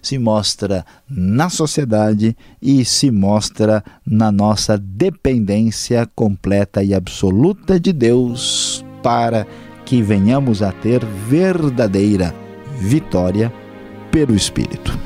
se 0.00 0.18
mostra 0.18 0.86
na 1.08 1.50
sociedade 1.50 2.36
e 2.62 2.84
se 2.84 3.10
mostra 3.10 3.82
na 4.06 4.30
nossa 4.30 4.78
dependência 4.78 6.08
completa 6.14 6.82
e 6.84 6.94
absoluta 6.94 7.80
de 7.80 7.92
Deus 7.92 8.84
para 9.02 9.46
que 9.86 10.02
venhamos 10.02 10.62
a 10.62 10.72
ter 10.72 11.02
verdadeira 11.04 12.34
vitória 12.78 13.52
pelo 14.10 14.34
Espírito. 14.34 15.05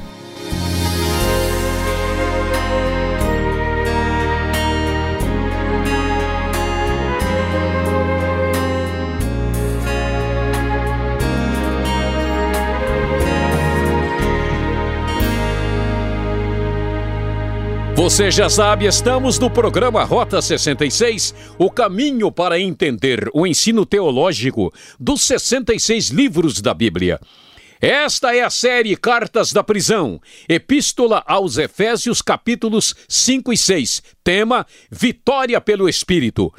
Você 18.01 18.31
já 18.31 18.49
sabe, 18.49 18.87
estamos 18.87 19.39
no 19.39 19.51
programa 19.51 20.03
Rota 20.05 20.41
66, 20.41 21.35
o 21.59 21.71
caminho 21.71 22.33
para 22.33 22.59
entender 22.59 23.29
o 23.35 23.47
ensino 23.47 23.85
teológico 23.85 24.73
dos 24.99 25.21
66 25.21 26.09
livros 26.09 26.63
da 26.63 26.73
Bíblia. 26.73 27.21
Esta 27.79 28.35
é 28.35 28.41
a 28.41 28.49
série 28.49 28.97
Cartas 28.97 29.53
da 29.53 29.63
Prisão, 29.63 30.19
Epístola 30.49 31.23
aos 31.27 31.59
Efésios, 31.59 32.23
capítulos 32.23 32.95
5 33.07 33.53
e 33.53 33.57
6. 33.59 34.03
Tema: 34.25 34.67
Vitória 34.91 35.61
pelo 35.61 35.87
Espírito. 35.87 36.51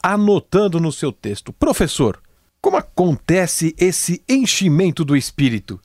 anotando 0.00 0.78
no 0.78 0.92
seu 0.92 1.10
texto. 1.10 1.52
Professor, 1.52 2.20
como 2.60 2.76
acontece 2.76 3.74
esse 3.76 4.22
enchimento 4.28 5.04
do 5.04 5.16
Espírito? 5.16 5.80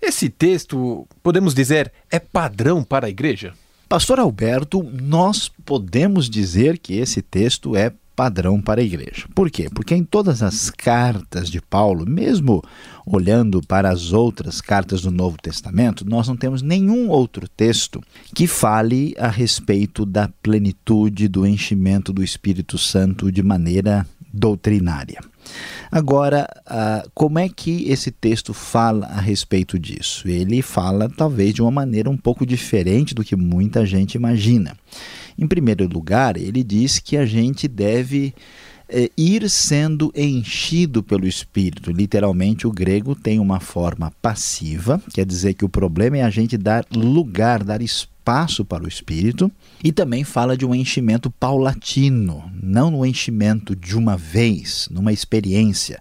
Esse 0.00 0.30
texto, 0.30 1.06
podemos 1.22 1.54
dizer, 1.54 1.92
é 2.10 2.18
padrão 2.18 2.82
para 2.82 3.06
a 3.06 3.10
igreja? 3.10 3.52
Pastor 3.88 4.20
Alberto, 4.20 4.82
nós 4.82 5.50
podemos 5.64 6.28
dizer 6.28 6.76
que 6.76 6.92
esse 6.92 7.22
texto 7.22 7.74
é 7.74 7.90
padrão 8.14 8.60
para 8.60 8.82
a 8.82 8.84
igreja. 8.84 9.26
Por 9.34 9.50
quê? 9.50 9.70
Porque 9.72 9.94
em 9.94 10.04
todas 10.04 10.42
as 10.42 10.68
cartas 10.68 11.48
de 11.48 11.62
Paulo, 11.62 12.04
mesmo 12.04 12.62
olhando 13.06 13.62
para 13.66 13.88
as 13.88 14.12
outras 14.12 14.60
cartas 14.60 15.00
do 15.00 15.10
Novo 15.10 15.38
Testamento, 15.40 16.04
nós 16.06 16.28
não 16.28 16.36
temos 16.36 16.60
nenhum 16.60 17.08
outro 17.08 17.48
texto 17.48 18.02
que 18.34 18.46
fale 18.46 19.14
a 19.18 19.28
respeito 19.28 20.04
da 20.04 20.28
plenitude 20.42 21.26
do 21.26 21.46
enchimento 21.46 22.12
do 22.12 22.22
Espírito 22.22 22.76
Santo 22.76 23.32
de 23.32 23.42
maneira 23.42 24.06
doutrinária. 24.30 25.20
Agora, 25.90 26.46
uh, 26.66 27.10
como 27.14 27.38
é 27.38 27.48
que 27.48 27.90
esse 27.90 28.10
texto 28.10 28.52
fala 28.52 29.06
a 29.06 29.20
respeito 29.20 29.78
disso? 29.78 30.28
Ele 30.28 30.60
fala, 30.60 31.08
talvez, 31.08 31.54
de 31.54 31.62
uma 31.62 31.70
maneira 31.70 32.10
um 32.10 32.16
pouco 32.16 32.44
diferente 32.44 33.14
do 33.14 33.24
que 33.24 33.34
muita 33.34 33.86
gente 33.86 34.14
imagina. 34.14 34.76
Em 35.38 35.46
primeiro 35.46 35.88
lugar, 35.88 36.36
ele 36.36 36.62
diz 36.62 36.98
que 36.98 37.16
a 37.16 37.24
gente 37.24 37.66
deve 37.66 38.34
é, 38.88 39.10
ir 39.16 39.48
sendo 39.50 40.12
enchido 40.16 41.02
pelo 41.02 41.26
Espírito. 41.26 41.92
Literalmente, 41.92 42.66
o 42.66 42.72
grego 42.72 43.14
tem 43.14 43.38
uma 43.38 43.60
forma 43.60 44.12
passiva, 44.22 45.00
quer 45.12 45.26
dizer 45.26 45.54
que 45.54 45.64
o 45.64 45.68
problema 45.68 46.18
é 46.18 46.22
a 46.22 46.30
gente 46.30 46.56
dar 46.56 46.86
lugar, 46.94 47.62
dar 47.62 47.82
espaço 47.82 48.64
para 48.64 48.84
o 48.84 48.88
Espírito. 48.88 49.50
E 49.82 49.92
também 49.92 50.24
fala 50.24 50.56
de 50.56 50.66
um 50.66 50.74
enchimento 50.74 51.30
paulatino, 51.30 52.50
não 52.60 52.90
no 52.90 53.06
enchimento 53.06 53.76
de 53.76 53.96
uma 53.96 54.16
vez, 54.16 54.88
numa 54.90 55.12
experiência. 55.12 56.00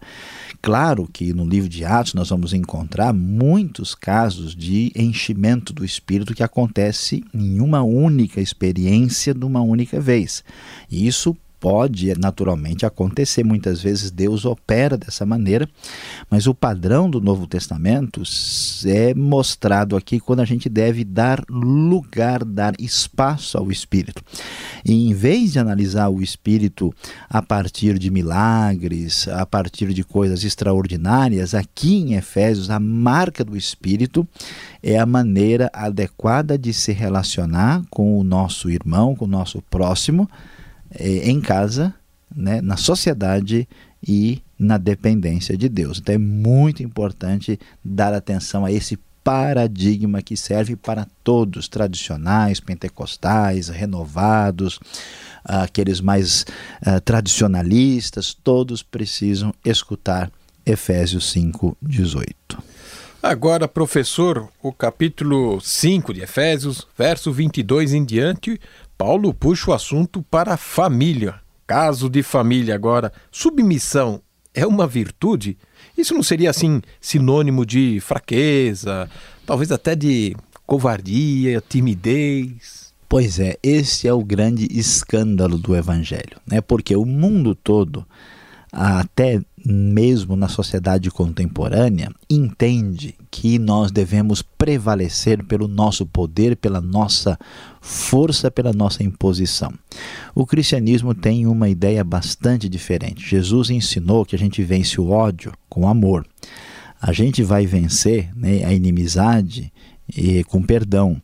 Claro 0.61 1.07
que 1.11 1.33
no 1.33 1.45
livro 1.45 1.69
de 1.69 1.85
Atos 1.85 2.13
nós 2.13 2.29
vamos 2.29 2.51
encontrar 2.51 3.13
muitos 3.13 3.93
casos 3.93 4.55
de 4.55 4.91
enchimento 4.95 5.71
do 5.71 5.85
Espírito 5.85 6.33
que 6.33 6.41
acontece 6.41 7.23
em 7.33 7.59
uma 7.59 7.83
única 7.83 8.41
experiência 8.41 9.33
de 9.33 9.45
uma 9.45 9.61
única 9.61 9.99
vez. 9.99 10.43
E 10.89 11.07
isso 11.07 11.37
pode 11.67 12.17
naturalmente 12.17 12.85
acontecer. 12.85 13.43
Muitas 13.43 13.81
vezes 13.81 14.09
Deus 14.09 14.45
opera 14.45 14.97
dessa 14.97 15.25
maneira, 15.25 15.67
mas 16.29 16.47
o 16.47 16.55
padrão 16.55 17.09
do 17.09 17.19
Novo 17.19 17.45
Testamento 17.45 18.23
é 18.85 19.13
mostrado 19.13 19.97
aqui 19.97 20.17
quando 20.17 20.39
a 20.39 20.45
gente 20.45 20.69
deve 20.69 21.03
dar 21.03 21.43
lugar, 21.49 22.45
dar 22.45 22.73
espaço 22.79 23.57
ao 23.57 23.69
Espírito. 23.69 24.23
E 24.85 25.09
em 25.09 25.13
vez 25.13 25.51
de 25.51 25.59
analisar 25.59 26.07
o 26.07 26.21
Espírito 26.21 26.93
a 27.29 27.41
partir 27.41 27.99
de 27.99 28.09
milagres, 28.09 29.27
a 29.27 29.45
partir 29.45 29.93
de 29.93 30.05
coisas 30.05 30.45
extraordinárias, 30.45 31.53
aqui 31.53 31.97
em 31.97 32.13
Efésios, 32.13 32.69
a 32.69 32.79
marca 32.79 33.43
do 33.43 33.57
Espírito 33.57 34.25
é 34.81 34.97
a 34.97 35.05
maneira 35.05 35.69
adequada 35.73 36.57
de 36.57 36.71
se 36.71 36.93
relacionar 36.93 37.83
com 37.89 38.17
o 38.17 38.23
nosso 38.23 38.69
irmão, 38.69 39.13
com 39.13 39.25
o 39.25 39.27
nosso 39.27 39.61
próximo 39.63 40.29
é, 40.91 41.29
em 41.29 41.39
casa, 41.41 41.93
né, 42.35 42.61
na 42.61 42.77
sociedade 42.77 43.67
e 44.05 44.41
na 44.57 44.77
dependência 44.77 45.57
de 45.57 45.69
Deus. 45.69 45.99
Então 45.99 46.15
é 46.15 46.17
muito 46.17 46.83
importante 46.83 47.59
dar 47.83 48.13
atenção 48.13 48.65
a 48.65 48.71
esse 48.71 48.97
paradigma 49.23 50.21
que 50.21 50.37
serve 50.37 50.77
para 50.77 51.05
todos, 51.21 51.67
tradicionais, 51.67 52.61
pentecostais, 52.61 53.67
renovados, 53.67 54.79
aqueles 55.43 55.99
mais 55.99 56.45
uh, 56.81 57.01
tradicionalistas, 57.03 58.33
todos 58.33 58.81
precisam 58.81 59.53
escutar 59.65 60.31
Efésios 60.65 61.29
5, 61.31 61.77
18. 61.81 62.63
Agora, 63.27 63.67
professor, 63.67 64.47
o 64.63 64.71
capítulo 64.71 65.59
5 65.59 66.13
de 66.13 66.21
Efésios, 66.21 66.87
verso 66.97 67.29
22 67.29 67.93
em 67.93 68.05
diante, 68.05 68.57
Paulo 68.97 69.33
puxa 69.33 69.69
o 69.69 69.73
assunto 69.73 70.23
para 70.31 70.53
a 70.53 70.57
família. 70.57 71.35
Caso 71.67 72.09
de 72.09 72.23
família 72.23 72.73
agora. 72.73 73.11
Submissão 73.29 74.21
é 74.53 74.65
uma 74.65 74.87
virtude? 74.87 75.57
Isso 75.97 76.13
não 76.13 76.23
seria 76.23 76.49
assim 76.49 76.81
sinônimo 77.01 77.65
de 77.65 77.99
fraqueza, 77.99 79.09
talvez 79.45 79.73
até 79.73 79.93
de 79.93 80.33
covardia, 80.65 81.61
timidez? 81.67 82.93
Pois 83.09 83.41
é, 83.41 83.57
esse 83.61 84.07
é 84.07 84.13
o 84.13 84.23
grande 84.23 84.69
escândalo 84.71 85.57
do 85.57 85.75
evangelho, 85.75 86.39
né? 86.49 86.61
Porque 86.61 86.95
o 86.95 87.03
mundo 87.03 87.53
todo 87.53 88.07
até 88.71 89.41
mesmo 89.69 90.37
na 90.37 90.47
sociedade 90.47 91.11
contemporânea, 91.11 92.09
entende 92.29 93.13
que 93.29 93.59
nós 93.59 93.91
devemos 93.91 94.41
prevalecer 94.41 95.43
pelo 95.43 95.67
nosso 95.67 96.05
poder, 96.05 96.55
pela 96.55 96.79
nossa 96.79 97.37
força, 97.81 98.49
pela 98.49 98.71
nossa 98.71 99.03
imposição. 99.03 99.73
O 100.33 100.45
cristianismo 100.45 101.13
tem 101.13 101.45
uma 101.45 101.67
ideia 101.67 102.01
bastante 102.01 102.69
diferente. 102.69 103.29
Jesus 103.29 103.69
ensinou 103.69 104.25
que 104.25 104.37
a 104.37 104.39
gente 104.39 104.63
vence 104.63 105.01
o 105.01 105.09
ódio 105.09 105.51
com 105.67 105.85
amor. 105.85 106.25
A 107.01 107.11
gente 107.11 107.43
vai 107.43 107.65
vencer 107.65 108.31
né, 108.37 108.63
a 108.63 108.73
inimizade 108.73 109.71
e, 110.15 110.45
com 110.45 110.61
perdão. 110.61 111.21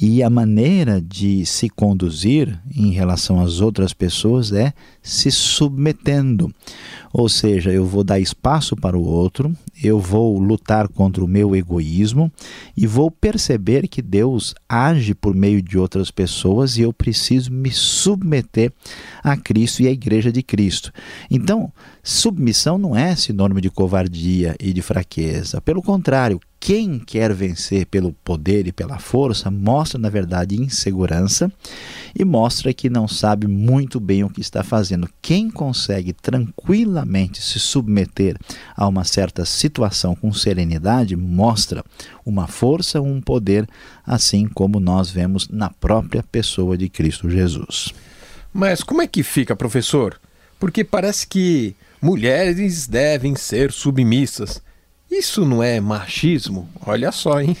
E 0.00 0.22
a 0.22 0.30
maneira 0.30 1.00
de 1.00 1.44
se 1.44 1.68
conduzir 1.68 2.56
em 2.72 2.92
relação 2.92 3.40
às 3.40 3.60
outras 3.60 3.92
pessoas 3.92 4.52
é 4.52 4.72
se 5.02 5.28
submetendo. 5.28 6.54
Ou 7.12 7.28
seja, 7.28 7.72
eu 7.72 7.84
vou 7.84 8.04
dar 8.04 8.20
espaço 8.20 8.76
para 8.76 8.96
o 8.96 9.04
outro, 9.04 9.52
eu 9.82 9.98
vou 9.98 10.38
lutar 10.38 10.86
contra 10.86 11.24
o 11.24 11.26
meu 11.26 11.56
egoísmo 11.56 12.30
e 12.76 12.86
vou 12.86 13.10
perceber 13.10 13.88
que 13.88 14.00
Deus 14.00 14.54
age 14.68 15.16
por 15.16 15.34
meio 15.34 15.60
de 15.60 15.76
outras 15.76 16.12
pessoas 16.12 16.78
e 16.78 16.82
eu 16.82 16.92
preciso 16.92 17.52
me 17.52 17.72
submeter 17.72 18.72
a 19.20 19.36
Cristo 19.36 19.82
e 19.82 19.88
à 19.88 19.90
Igreja 19.90 20.30
de 20.30 20.44
Cristo. 20.44 20.92
Então, 21.28 21.72
submissão 22.04 22.78
não 22.78 22.94
é 22.94 23.16
sinônimo 23.16 23.60
de 23.60 23.68
covardia 23.68 24.54
e 24.60 24.72
de 24.72 24.80
fraqueza. 24.80 25.60
Pelo 25.60 25.82
contrário, 25.82 26.38
quem 26.60 26.98
quer 26.98 27.32
vencer 27.32 27.86
pelo 27.86 28.12
poder 28.12 28.66
e 28.66 28.72
pela 28.72 28.98
força 28.98 29.50
mostra, 29.50 29.98
na 29.98 30.08
verdade, 30.08 30.60
insegurança 30.60 31.50
e 32.14 32.24
mostra 32.24 32.74
que 32.74 32.90
não 32.90 33.06
sabe 33.06 33.46
muito 33.46 34.00
bem 34.00 34.24
o 34.24 34.30
que 34.30 34.40
está 34.40 34.62
fazendo. 34.64 35.08
Quem 35.22 35.50
consegue 35.50 36.12
tranquilamente 36.12 37.40
se 37.40 37.58
submeter 37.58 38.36
a 38.76 38.88
uma 38.88 39.04
certa 39.04 39.44
situação 39.44 40.14
com 40.14 40.32
serenidade 40.32 41.14
mostra 41.16 41.84
uma 42.26 42.46
força, 42.46 43.00
um 43.00 43.20
poder, 43.20 43.66
assim 44.04 44.48
como 44.48 44.80
nós 44.80 45.10
vemos 45.10 45.48
na 45.48 45.70
própria 45.70 46.22
pessoa 46.22 46.76
de 46.76 46.88
Cristo 46.88 47.30
Jesus. 47.30 47.94
Mas 48.52 48.82
como 48.82 49.00
é 49.00 49.06
que 49.06 49.22
fica, 49.22 49.54
professor? 49.54 50.20
Porque 50.58 50.82
parece 50.82 51.26
que 51.26 51.76
mulheres 52.02 52.86
devem 52.86 53.36
ser 53.36 53.70
submissas. 53.70 54.60
Isso 55.10 55.44
não 55.44 55.62
é 55.62 55.80
machismo? 55.80 56.68
Olha 56.84 57.10
só, 57.10 57.40
hein? 57.40 57.56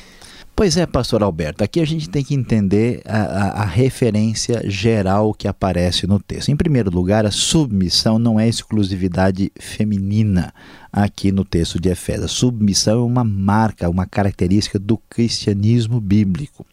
Pois 0.58 0.76
é, 0.76 0.84
pastor 0.86 1.22
Alberto, 1.22 1.62
aqui 1.62 1.78
a 1.78 1.86
gente 1.86 2.10
tem 2.10 2.24
que 2.24 2.34
entender 2.34 3.00
a, 3.06 3.16
a, 3.16 3.62
a, 3.62 3.64
referência 3.64 4.60
geral 4.68 5.32
que 5.32 5.46
aparece 5.46 6.04
no 6.04 6.18
texto. 6.18 6.48
Em 6.48 6.56
primeiro 6.56 6.90
lugar, 6.90 7.24
a 7.24 7.30
submissão 7.30 8.18
não 8.18 8.40
é 8.40 8.48
exclusividade 8.48 9.52
feminina 9.56 10.52
aqui 10.92 11.30
no 11.30 11.44
texto 11.44 11.80
de 11.80 11.88
Efésios. 11.88 12.32
Submissão 12.32 12.98
é 12.98 13.04
uma 13.04 13.22
marca, 13.22 13.88
uma 13.88 14.04
característica 14.04 14.80
do 14.80 14.98
cristianismo 14.98 16.00
bíblico. 16.00 16.66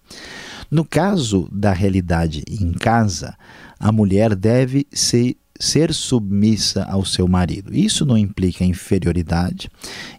No 0.71 0.83
caso 0.83 1.47
da 1.51 1.71
realidade 1.71 2.43
em 2.49 2.73
casa, 2.73 3.37
a 3.79 3.91
mulher 3.91 4.33
deve 4.35 4.87
se 4.91 5.37
ser 5.57 5.93
submissa 5.93 6.83
ao 6.83 7.05
seu 7.05 7.27
marido. 7.27 7.73
Isso 7.73 8.05
não 8.05 8.17
implica 8.17 8.65
inferioridade, 8.65 9.69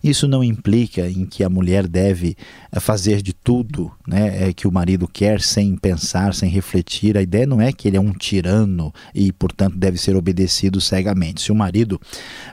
isso 0.03 0.27
não 0.27 0.42
implica 0.42 1.09
em 1.09 1.27
que 1.27 1.44
a 1.44 1.51
mulher 1.51 1.87
deve 1.87 2.37
eh, 2.72 2.81
fazer 2.81 3.20
de 3.20 3.35
tudo 3.35 3.92
né, 4.07 4.49
eh, 4.49 4.53
que 4.53 4.66
o 4.66 4.72
marido 4.72 5.07
quer 5.07 5.40
sem 5.42 5.77
pensar, 5.77 6.35
sem 6.35 6.49
refletir. 6.49 7.18
A 7.18 7.22
ideia 7.22 7.46
não 7.46 7.61
é 7.61 7.70
que 7.70 7.87
ele 7.87 7.99
é 7.99 8.01
um 8.01 8.12
tirano 8.12 8.92
e, 9.14 9.31
portanto, 9.31 9.77
deve 9.77 9.99
ser 9.99 10.16
obedecido 10.16 10.81
cegamente. 10.81 11.42
Se 11.42 11.53
o 11.53 11.55
marido 11.55 12.01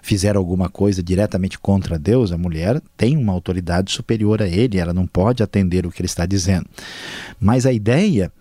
fizer 0.02 0.36
alguma 0.36 0.68
coisa 0.68 1.02
diretamente 1.02 1.58
contra 1.58 1.98
Deus, 1.98 2.34
a 2.34 2.38
mulher 2.38 2.82
tem 2.98 3.16
uma 3.16 3.32
autoridade 3.32 3.92
superior 3.94 4.42
a 4.42 4.48
ele, 4.48 4.78
ela 4.78 4.94
não 4.94 5.08
pode 5.08 5.42
atender 5.42 5.86
o 5.86 5.92
que 5.92 6.02
ele 6.02 6.08
está 6.08 6.26
dizendo. 6.26 6.66
Mas 7.40 7.66
a 7.66 7.72
ideia 7.72 8.32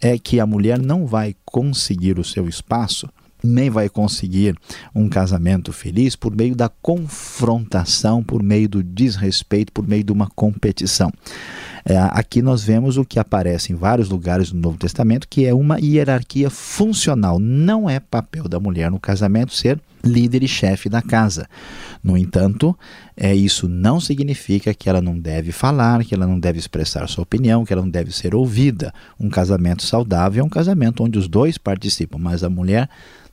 é 0.00 0.18
que 0.18 0.40
a 0.40 0.46
mulher 0.46 0.80
não 0.80 1.06
vai 1.06 1.36
conseguir 1.44 2.18
o 2.18 2.24
seu 2.24 2.48
espaço 2.48 3.08
nem 3.44 3.70
vai 3.70 3.88
conseguir 3.88 4.56
um 4.94 5.08
casamento 5.08 5.72
feliz 5.72 6.16
por 6.16 6.34
meio 6.34 6.54
da 6.54 6.68
confrontação, 6.68 8.22
por 8.22 8.42
meio 8.42 8.68
do 8.68 8.82
desrespeito, 8.82 9.72
por 9.72 9.86
meio 9.86 10.04
de 10.04 10.12
uma 10.12 10.28
competição. 10.34 11.12
É, 11.84 11.98
aqui 11.98 12.40
nós 12.40 12.62
vemos 12.62 12.96
o 12.96 13.04
que 13.04 13.18
aparece 13.18 13.72
em 13.72 13.76
vários 13.76 14.08
lugares 14.08 14.50
do 14.50 14.58
Novo 14.58 14.78
Testamento, 14.78 15.28
que 15.28 15.44
é 15.44 15.52
uma 15.52 15.78
hierarquia 15.78 16.48
funcional. 16.48 17.38
Não 17.38 17.88
é 17.88 18.00
papel 18.00 18.48
da 18.48 18.58
mulher 18.58 18.90
no 18.90 18.98
casamento 18.98 19.54
ser 19.54 19.78
líder 20.04 20.42
e 20.42 20.48
chefe 20.48 20.88
da 20.88 21.02
casa. 21.02 21.48
No 22.02 22.16
entanto, 22.16 22.76
é, 23.16 23.34
isso 23.34 23.68
não 23.68 23.98
significa 23.98 24.74
que 24.74 24.88
ela 24.88 25.00
não 25.00 25.18
deve 25.18 25.52
falar, 25.52 26.04
que 26.04 26.14
ela 26.14 26.26
não 26.26 26.38
deve 26.38 26.58
expressar 26.58 27.08
sua 27.08 27.22
opinião, 27.22 27.64
que 27.64 27.72
ela 27.72 27.82
não 27.82 27.90
deve 27.90 28.12
ser 28.12 28.34
ouvida. 28.34 28.92
Um 29.18 29.28
casamento 29.28 29.82
saudável 29.82 30.42
é 30.42 30.46
um 30.46 30.50
casamento 30.50 31.02
onde 31.02 31.18
os 31.18 31.28
dois 31.28 31.56
participam, 31.56 32.18
mas 32.18 32.44
a 32.44 32.50
mulher 32.50 32.88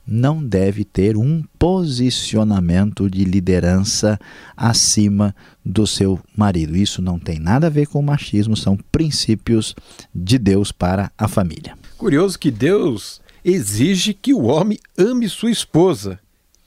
não 0.06 0.44
deve 0.44 0.84
ter 0.84 1.16
um 1.16 1.44
posicionamento 1.58 3.08
de 3.08 3.24
liderança 3.24 4.18
acima 4.56 5.34
do 5.64 5.86
seu 5.86 6.18
marido. 6.36 6.76
Isso 6.76 7.00
não 7.00 7.18
tem 7.18 7.38
nada 7.38 7.68
a 7.68 7.70
ver 7.70 7.86
com 7.86 8.02
machismo, 8.02 8.56
são 8.56 8.76
princípios 8.90 9.74
de 10.14 10.38
Deus 10.38 10.72
para 10.72 11.12
a 11.16 11.28
família. 11.28 11.76
Curioso 11.96 12.38
que 12.38 12.50
Deus 12.50 13.20
exige 13.44 14.12
que 14.12 14.34
o 14.34 14.44
homem 14.44 14.78
ame 14.98 15.28
sua 15.28 15.50
esposa 15.50 16.18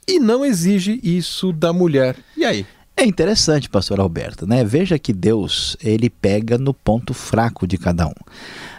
e 0.06 0.18
não 0.18 0.44
exige 0.44 1.00
isso 1.02 1.52
da 1.52 1.72
mulher. 1.72 2.16
E 2.36 2.44
aí? 2.44 2.66
É 2.96 3.04
interessante, 3.04 3.68
pastor 3.68 4.00
Alberto, 4.00 4.46
né? 4.46 4.64
Veja 4.64 4.98
que 4.98 5.12
Deus, 5.12 5.76
ele 5.82 6.08
pega 6.08 6.56
no 6.56 6.72
ponto 6.72 7.12
fraco 7.12 7.66
de 7.66 7.76
cada 7.76 8.06
um. 8.06 8.14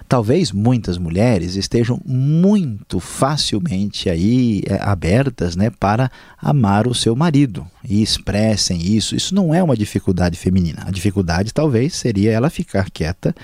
Talvez 0.08 0.54
muitas 0.54 0.98
mulheres 0.98 1.56
estejam 1.56 2.00
muito 2.06 3.00
facilmente 3.00 4.10
aí 4.10 4.64
é, 4.66 4.82
abertas, 4.82 5.56
né, 5.56 5.70
para 5.70 6.10
amar 6.42 6.88
o 6.88 6.96
seu 6.96 7.16
marido 7.16 7.68
e 7.88 8.02
expressem 8.02 8.82
isso. 8.82 9.16
Isso 9.16 9.36
não 9.36 9.54
é 9.54 9.62
uma 9.62 9.76
dificuldade 9.76 10.38
feminina. 10.38 10.84
A 10.86 10.92
dificuldade 10.92 11.54
talvez 11.54 11.96
seria 11.96 12.32
ela 12.32 12.50
ficar 12.50 12.90
quieta 12.90 13.36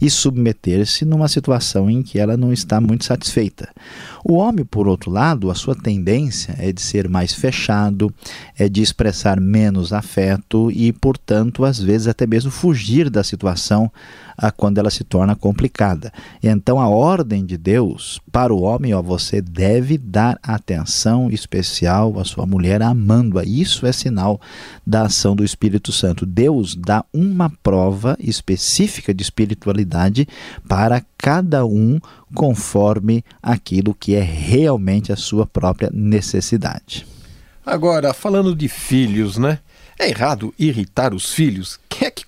e 0.00 0.10
submeter-se 0.10 1.04
numa 1.04 1.28
situação 1.28 1.88
em 1.88 2.02
que 2.02 2.18
ela 2.18 2.36
não 2.36 2.52
está 2.52 2.80
muito 2.80 3.04
satisfeita. 3.04 3.68
O 4.24 4.34
homem, 4.34 4.64
por 4.64 4.88
outro 4.88 5.10
lado, 5.10 5.50
a 5.50 5.54
sua 5.54 5.74
tendência 5.74 6.54
é 6.58 6.72
de 6.72 6.80
ser 6.80 7.08
mais 7.08 7.32
fechado, 7.32 8.12
é 8.58 8.68
de 8.68 8.82
expressar 8.82 9.40
menos 9.40 9.92
afeto 9.92 10.70
e, 10.70 10.92
portanto, 10.92 11.64
às 11.64 11.78
vezes 11.78 12.08
até 12.08 12.26
mesmo 12.26 12.50
fugir 12.50 13.08
da 13.08 13.22
situação 13.22 13.90
a 14.38 14.52
quando 14.52 14.78
ela 14.78 14.88
se 14.88 15.02
torna 15.02 15.34
complicada. 15.34 16.12
Então, 16.40 16.78
a 16.80 16.88
ordem 16.88 17.44
de 17.44 17.56
Deus 17.56 18.20
para 18.30 18.54
o 18.54 18.62
homem, 18.62 18.94
ó, 18.94 19.02
você 19.02 19.42
deve 19.42 19.98
dar 19.98 20.38
atenção 20.40 21.28
especial 21.28 22.20
à 22.20 22.24
sua 22.24 22.46
mulher, 22.46 22.80
amando-a. 22.80 23.44
Isso 23.44 23.84
é 23.84 23.90
sinal 23.90 24.40
da 24.86 25.02
ação 25.02 25.34
do 25.34 25.44
Espírito 25.44 25.90
Santo. 25.90 26.24
Deus 26.24 26.76
dá 26.76 27.04
uma 27.12 27.50
prova 27.50 28.16
específica 28.20 29.12
de 29.12 29.24
espiritualidade 29.24 30.28
para 30.68 31.02
cada 31.18 31.66
um 31.66 31.98
conforme 32.32 33.24
aquilo 33.42 33.92
que 33.92 34.14
é 34.14 34.22
realmente 34.22 35.12
a 35.12 35.16
sua 35.16 35.44
própria 35.44 35.90
necessidade. 35.92 37.04
Agora, 37.66 38.14
falando 38.14 38.54
de 38.54 38.68
filhos, 38.68 39.36
né? 39.36 39.58
É 39.98 40.08
errado 40.08 40.54
irritar 40.56 41.12
os 41.12 41.34
filhos? 41.34 41.78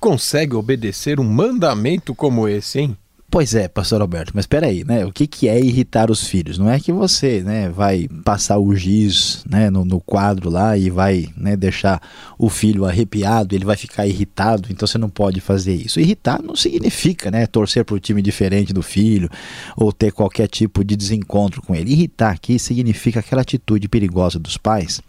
Consegue 0.00 0.56
obedecer 0.56 1.20
um 1.20 1.24
mandamento 1.24 2.14
como 2.14 2.48
esse, 2.48 2.80
hein? 2.80 2.96
Pois 3.30 3.54
é, 3.54 3.68
pastor 3.68 4.00
Alberto, 4.00 4.32
mas 4.34 4.42
espera 4.42 4.66
aí, 4.66 4.82
né? 4.82 5.06
O 5.06 5.12
que, 5.12 5.24
que 5.24 5.48
é 5.48 5.60
irritar 5.60 6.10
os 6.10 6.26
filhos? 6.26 6.58
Não 6.58 6.68
é 6.68 6.80
que 6.80 6.90
você 6.90 7.42
né, 7.42 7.68
vai 7.68 8.08
passar 8.24 8.58
o 8.58 8.74
giz 8.74 9.44
né, 9.48 9.70
no, 9.70 9.84
no 9.84 10.00
quadro 10.00 10.50
lá 10.50 10.76
e 10.76 10.90
vai 10.90 11.28
né, 11.36 11.56
deixar 11.56 12.02
o 12.36 12.48
filho 12.48 12.84
arrepiado, 12.84 13.54
ele 13.54 13.64
vai 13.64 13.76
ficar 13.76 14.04
irritado, 14.04 14.66
então 14.68 14.84
você 14.84 14.98
não 14.98 15.08
pode 15.08 15.40
fazer 15.40 15.74
isso. 15.74 16.00
Irritar 16.00 16.42
não 16.42 16.56
significa 16.56 17.30
né, 17.30 17.46
torcer 17.46 17.84
para 17.84 17.94
o 17.94 18.00
time 18.00 18.20
diferente 18.20 18.72
do 18.72 18.82
filho 18.82 19.30
ou 19.76 19.92
ter 19.92 20.10
qualquer 20.10 20.48
tipo 20.48 20.82
de 20.82 20.96
desencontro 20.96 21.62
com 21.62 21.72
ele. 21.72 21.92
Irritar 21.92 22.32
aqui 22.32 22.58
significa 22.58 23.20
aquela 23.20 23.42
atitude 23.42 23.88
perigosa 23.88 24.40
dos 24.40 24.56
pais 24.56 25.00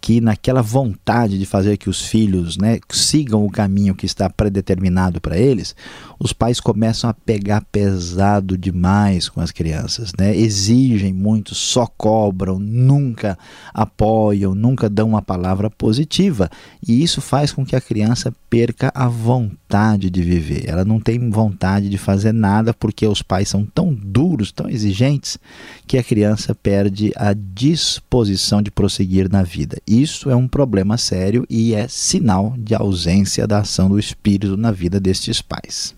que 0.00 0.20
naquela 0.20 0.62
vontade 0.62 1.38
de 1.38 1.44
fazer 1.44 1.76
que 1.76 1.90
os 1.90 2.00
filhos 2.06 2.56
né, 2.56 2.80
sigam 2.88 3.44
o 3.44 3.50
caminho 3.50 3.94
que 3.94 4.06
está 4.06 4.30
predeterminado 4.30 5.20
para 5.20 5.36
eles, 5.36 5.76
os 6.18 6.32
pais 6.32 6.58
começam 6.58 7.10
a 7.10 7.14
pegar 7.14 7.49
pesado 7.58 8.58
demais 8.58 9.30
com 9.30 9.40
as 9.40 9.50
crianças, 9.50 10.12
né? 10.18 10.36
exigem 10.36 11.14
muito, 11.14 11.54
só 11.54 11.86
cobram, 11.86 12.58
nunca 12.58 13.38
apoiam, 13.72 14.54
nunca 14.54 14.90
dão 14.90 15.08
uma 15.08 15.22
palavra 15.22 15.70
positiva. 15.70 16.50
E 16.86 17.02
isso 17.02 17.22
faz 17.22 17.50
com 17.50 17.64
que 17.64 17.74
a 17.74 17.80
criança 17.80 18.30
perca 18.50 18.92
a 18.94 19.08
vontade 19.08 20.10
de 20.10 20.22
viver. 20.22 20.68
Ela 20.68 20.84
não 20.84 21.00
tem 21.00 21.30
vontade 21.30 21.88
de 21.88 21.96
fazer 21.96 22.32
nada 22.32 22.74
porque 22.74 23.06
os 23.06 23.22
pais 23.22 23.48
são 23.48 23.64
tão 23.64 23.94
duros, 23.94 24.52
tão 24.52 24.68
exigentes, 24.68 25.38
que 25.86 25.96
a 25.96 26.02
criança 26.02 26.54
perde 26.54 27.10
a 27.16 27.32
disposição 27.32 28.60
de 28.60 28.70
prosseguir 28.70 29.30
na 29.30 29.42
vida. 29.42 29.78
Isso 29.86 30.28
é 30.28 30.36
um 30.36 30.46
problema 30.46 30.98
sério 30.98 31.46
e 31.48 31.72
é 31.74 31.88
sinal 31.88 32.54
de 32.58 32.74
ausência 32.74 33.46
da 33.46 33.60
ação 33.60 33.88
do 33.88 33.98
Espírito 33.98 34.56
na 34.56 34.70
vida 34.70 35.00
destes 35.00 35.40
pais. 35.40 35.94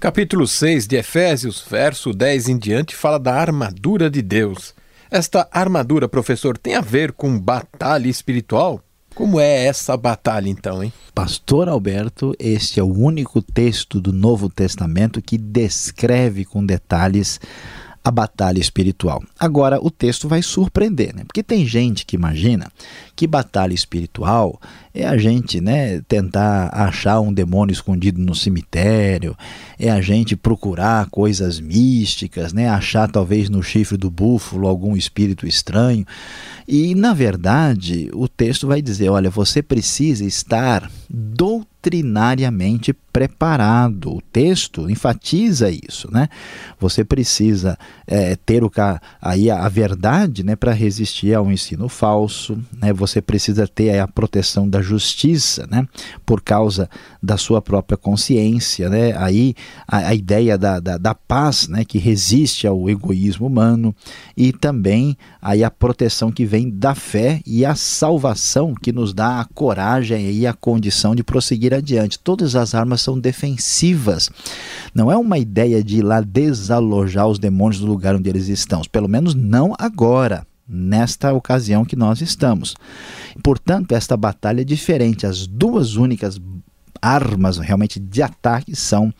Capítulo 0.00 0.46
6 0.46 0.86
de 0.86 0.94
Efésios, 0.94 1.64
verso 1.68 2.12
10 2.12 2.50
em 2.50 2.56
diante, 2.56 2.94
fala 2.94 3.18
da 3.18 3.34
armadura 3.34 4.08
de 4.08 4.22
Deus. 4.22 4.72
Esta 5.10 5.48
armadura, 5.50 6.08
professor, 6.08 6.56
tem 6.56 6.76
a 6.76 6.80
ver 6.80 7.10
com 7.10 7.36
batalha 7.36 8.06
espiritual? 8.06 8.80
Como 9.12 9.40
é 9.40 9.64
essa 9.64 9.96
batalha 9.96 10.48
então, 10.48 10.84
hein? 10.84 10.92
Pastor 11.12 11.68
Alberto, 11.68 12.32
este 12.38 12.78
é 12.78 12.82
o 12.82 12.96
único 12.96 13.42
texto 13.42 14.00
do 14.00 14.12
Novo 14.12 14.48
Testamento 14.48 15.20
que 15.20 15.36
descreve 15.36 16.44
com 16.44 16.64
detalhes 16.64 17.40
a 18.08 18.10
batalha 18.10 18.58
espiritual. 18.58 19.22
Agora, 19.38 19.78
o 19.84 19.90
texto 19.90 20.26
vai 20.26 20.40
surpreender, 20.40 21.14
né? 21.14 21.24
Porque 21.24 21.42
tem 21.42 21.66
gente 21.66 22.06
que 22.06 22.16
imagina 22.16 22.72
que 23.14 23.26
batalha 23.26 23.74
espiritual 23.74 24.58
é 24.94 25.06
a 25.06 25.18
gente 25.18 25.60
né, 25.60 26.00
tentar 26.08 26.70
achar 26.72 27.20
um 27.20 27.30
demônio 27.30 27.72
escondido 27.72 28.18
no 28.18 28.34
cemitério, 28.34 29.36
é 29.78 29.90
a 29.90 30.00
gente 30.00 30.34
procurar 30.34 31.10
coisas 31.10 31.60
místicas, 31.60 32.54
né, 32.54 32.66
achar 32.68 33.10
talvez 33.10 33.50
no 33.50 33.62
chifre 33.62 33.98
do 33.98 34.10
búfalo 34.10 34.66
algum 34.66 34.96
espírito 34.96 35.46
estranho. 35.46 36.06
E, 36.70 36.94
na 36.94 37.14
verdade, 37.14 38.10
o 38.12 38.28
texto 38.28 38.66
vai 38.66 38.82
dizer: 38.82 39.08
olha, 39.08 39.30
você 39.30 39.62
precisa 39.62 40.22
estar 40.26 40.90
doutrinariamente 41.08 42.94
preparado. 43.18 44.14
O 44.14 44.20
texto 44.20 44.88
enfatiza 44.90 45.70
isso, 45.70 46.08
né? 46.12 46.28
Você 46.78 47.04
precisa 47.04 47.78
é, 48.06 48.36
ter 48.36 48.62
o, 48.62 48.70
aí 49.20 49.50
a, 49.50 49.64
a 49.64 49.68
verdade 49.68 50.44
né, 50.44 50.54
para 50.54 50.72
resistir 50.72 51.34
ao 51.34 51.50
ensino 51.50 51.88
falso, 51.88 52.58
né? 52.80 52.92
Você 52.92 53.22
precisa 53.22 53.66
ter 53.66 53.98
a 53.98 54.06
proteção 54.06 54.68
da 54.68 54.82
justiça, 54.82 55.66
né? 55.68 55.86
Por 56.26 56.42
causa 56.42 56.88
da 57.22 57.36
sua 57.36 57.62
própria 57.62 57.96
consciência, 57.96 58.88
né? 58.90 59.16
Aí 59.16 59.54
a, 59.86 60.08
a 60.08 60.14
ideia 60.14 60.58
da, 60.58 60.78
da, 60.78 60.98
da, 60.98 61.14
paz, 61.14 61.66
né? 61.66 61.84
Que 61.84 61.98
resiste 61.98 62.66
ao 62.66 62.88
egoísmo 62.90 63.46
humano 63.46 63.94
e 64.36 64.52
também 64.52 65.16
aí 65.40 65.64
a 65.64 65.70
proteção 65.70 66.30
que 66.30 66.44
vem 66.44 66.57
da 66.66 66.94
fé 66.94 67.42
e 67.44 67.66
a 67.66 67.74
salvação 67.74 68.74
que 68.74 68.90
nos 68.90 69.12
dá 69.12 69.40
a 69.40 69.44
coragem 69.44 70.30
e 70.30 70.46
a 70.46 70.54
condição 70.54 71.14
de 71.14 71.22
prosseguir 71.22 71.74
adiante. 71.74 72.18
Todas 72.18 72.56
as 72.56 72.74
armas 72.74 73.02
são 73.02 73.20
defensivas. 73.20 74.30
Não 74.94 75.12
é 75.12 75.16
uma 75.16 75.36
ideia 75.36 75.84
de 75.84 75.98
ir 75.98 76.02
lá 76.02 76.22
desalojar 76.22 77.28
os 77.28 77.38
demônios 77.38 77.80
do 77.80 77.86
lugar 77.86 78.14
onde 78.14 78.30
eles 78.30 78.48
estão, 78.48 78.80
pelo 78.90 79.08
menos 79.08 79.34
não 79.34 79.74
agora 79.78 80.46
nesta 80.68 81.32
ocasião 81.32 81.84
que 81.84 81.96
nós 81.96 82.20
estamos. 82.20 82.74
Portanto, 83.42 83.92
esta 83.92 84.16
batalha 84.16 84.62
é 84.62 84.64
diferente. 84.64 85.26
As 85.26 85.46
duas 85.46 85.96
únicas 85.96 86.40
armas 87.00 87.58
realmente 87.58 87.98
de 88.00 88.22
ataque 88.22 88.74
são 88.74 89.12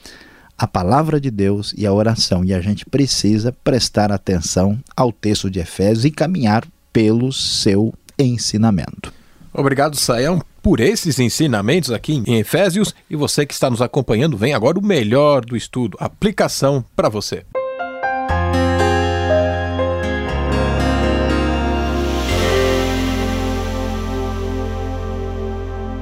a 0.59 0.66
palavra 0.66 1.20
de 1.20 1.31
Deus 1.31 1.72
e 1.77 1.87
a 1.87 1.92
oração. 1.92 2.44
E 2.44 2.53
a 2.53 2.61
gente 2.61 2.85
precisa 2.85 3.53
prestar 3.64 4.11
atenção 4.11 4.79
ao 4.96 5.12
texto 5.12 5.48
de 5.48 5.61
Efésios 5.61 6.05
e 6.05 6.11
caminhar 6.11 6.66
pelo 6.92 7.33
seu 7.33 7.94
ensinamento. 8.18 9.12
Obrigado, 9.53 9.96
Saião, 9.96 10.40
por 10.62 10.81
esses 10.81 11.18
ensinamentos 11.18 11.90
aqui 11.90 12.22
em 12.27 12.38
Efésios. 12.38 12.94
E 13.09 13.16
você 13.16 13.46
que 13.46 13.55
está 13.55 13.70
nos 13.70 13.83
acompanhando, 13.83 14.37
vem 14.37 14.55
agora 14.55 14.79
o 14.79 14.85
melhor 14.85 15.44
do 15.44 15.57
estudo, 15.57 15.96
aplicação 16.01 16.85
para 16.94 17.09
você. 17.09 17.44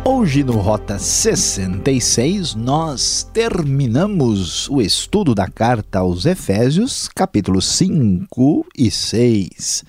Hoje 0.04 0.42
no 0.42 0.58
Rota 0.58 0.98
66 0.98 2.54
nós 2.54 3.28
terminamos 3.32 4.68
o 4.68 4.80
estudo 4.80 5.34
da 5.34 5.46
carta 5.46 6.00
aos 6.00 6.26
Efésios, 6.26 7.08
capítulos 7.14 7.64
5 7.66 8.66
e 8.76 8.90
6. 8.90 9.84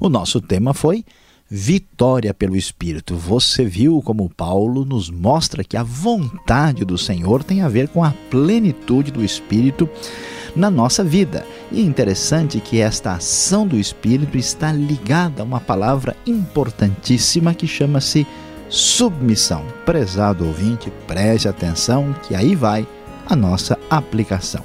O 0.00 0.08
nosso 0.08 0.40
tema 0.40 0.72
foi 0.72 1.04
vitória 1.50 2.32
pelo 2.32 2.56
Espírito. 2.56 3.16
Você 3.16 3.66
viu 3.66 4.00
como 4.00 4.30
Paulo 4.30 4.82
nos 4.82 5.10
mostra 5.10 5.62
que 5.62 5.76
a 5.76 5.82
vontade 5.82 6.86
do 6.86 6.96
Senhor 6.96 7.44
tem 7.44 7.60
a 7.60 7.68
ver 7.68 7.88
com 7.88 8.02
a 8.02 8.14
plenitude 8.30 9.10
do 9.10 9.22
Espírito 9.22 9.86
na 10.56 10.70
nossa 10.70 11.04
vida. 11.04 11.44
E 11.70 11.80
é 11.80 11.84
interessante 11.84 12.60
que 12.60 12.80
esta 12.80 13.12
ação 13.12 13.66
do 13.66 13.76
Espírito 13.76 14.38
está 14.38 14.72
ligada 14.72 15.42
a 15.42 15.44
uma 15.44 15.60
palavra 15.60 16.16
importantíssima 16.26 17.52
que 17.52 17.66
chama-se 17.66 18.26
submissão. 18.70 19.66
Prezado 19.84 20.46
ouvinte, 20.46 20.90
preste 21.06 21.46
atenção 21.46 22.14
que 22.26 22.34
aí 22.34 22.54
vai 22.54 22.86
a 23.28 23.36
nossa 23.36 23.78
aplicação. 23.90 24.64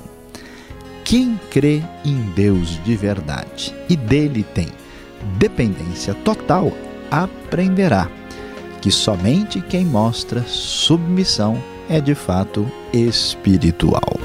Quem 1.03 1.37
crê 1.51 1.83
em 2.05 2.21
Deus 2.35 2.81
de 2.85 2.95
verdade 2.95 3.75
e 3.89 3.97
dele 3.97 4.43
tem 4.53 4.67
dependência 5.37 6.13
total, 6.13 6.71
aprenderá 7.09 8.09
que 8.81 8.91
somente 8.91 9.61
quem 9.61 9.83
mostra 9.83 10.43
submissão 10.43 11.61
é 11.89 11.99
de 11.99 12.13
fato 12.13 12.69
espiritual. 12.93 14.19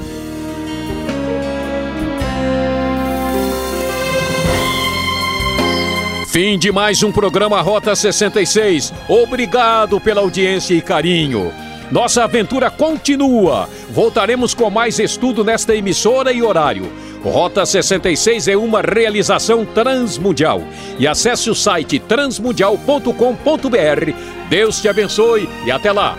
Fim 6.31 6.57
de 6.57 6.71
mais 6.71 7.03
um 7.03 7.11
programa 7.11 7.59
Rota 7.59 7.93
66. 7.93 8.93
Obrigado 9.09 9.99
pela 9.99 10.21
audiência 10.21 10.73
e 10.73 10.81
carinho. 10.81 11.51
Nossa 11.91 12.23
aventura 12.23 12.71
continua. 12.71 13.67
Voltaremos 13.89 14.53
com 14.53 14.69
mais 14.69 14.97
estudo 14.97 15.43
nesta 15.43 15.75
emissora 15.75 16.31
e 16.31 16.41
horário. 16.41 16.89
Rota 17.23 17.65
66 17.65 18.47
é 18.47 18.57
uma 18.57 18.81
realização 18.81 19.65
transmundial. 19.65 20.61
E 20.97 21.07
acesse 21.07 21.49
o 21.49 21.55
site 21.55 21.99
transmundial.com.br. 21.99 24.11
Deus 24.49 24.81
te 24.81 24.89
abençoe 24.89 25.47
e 25.65 25.71
até 25.71 25.91
lá. 25.91 26.17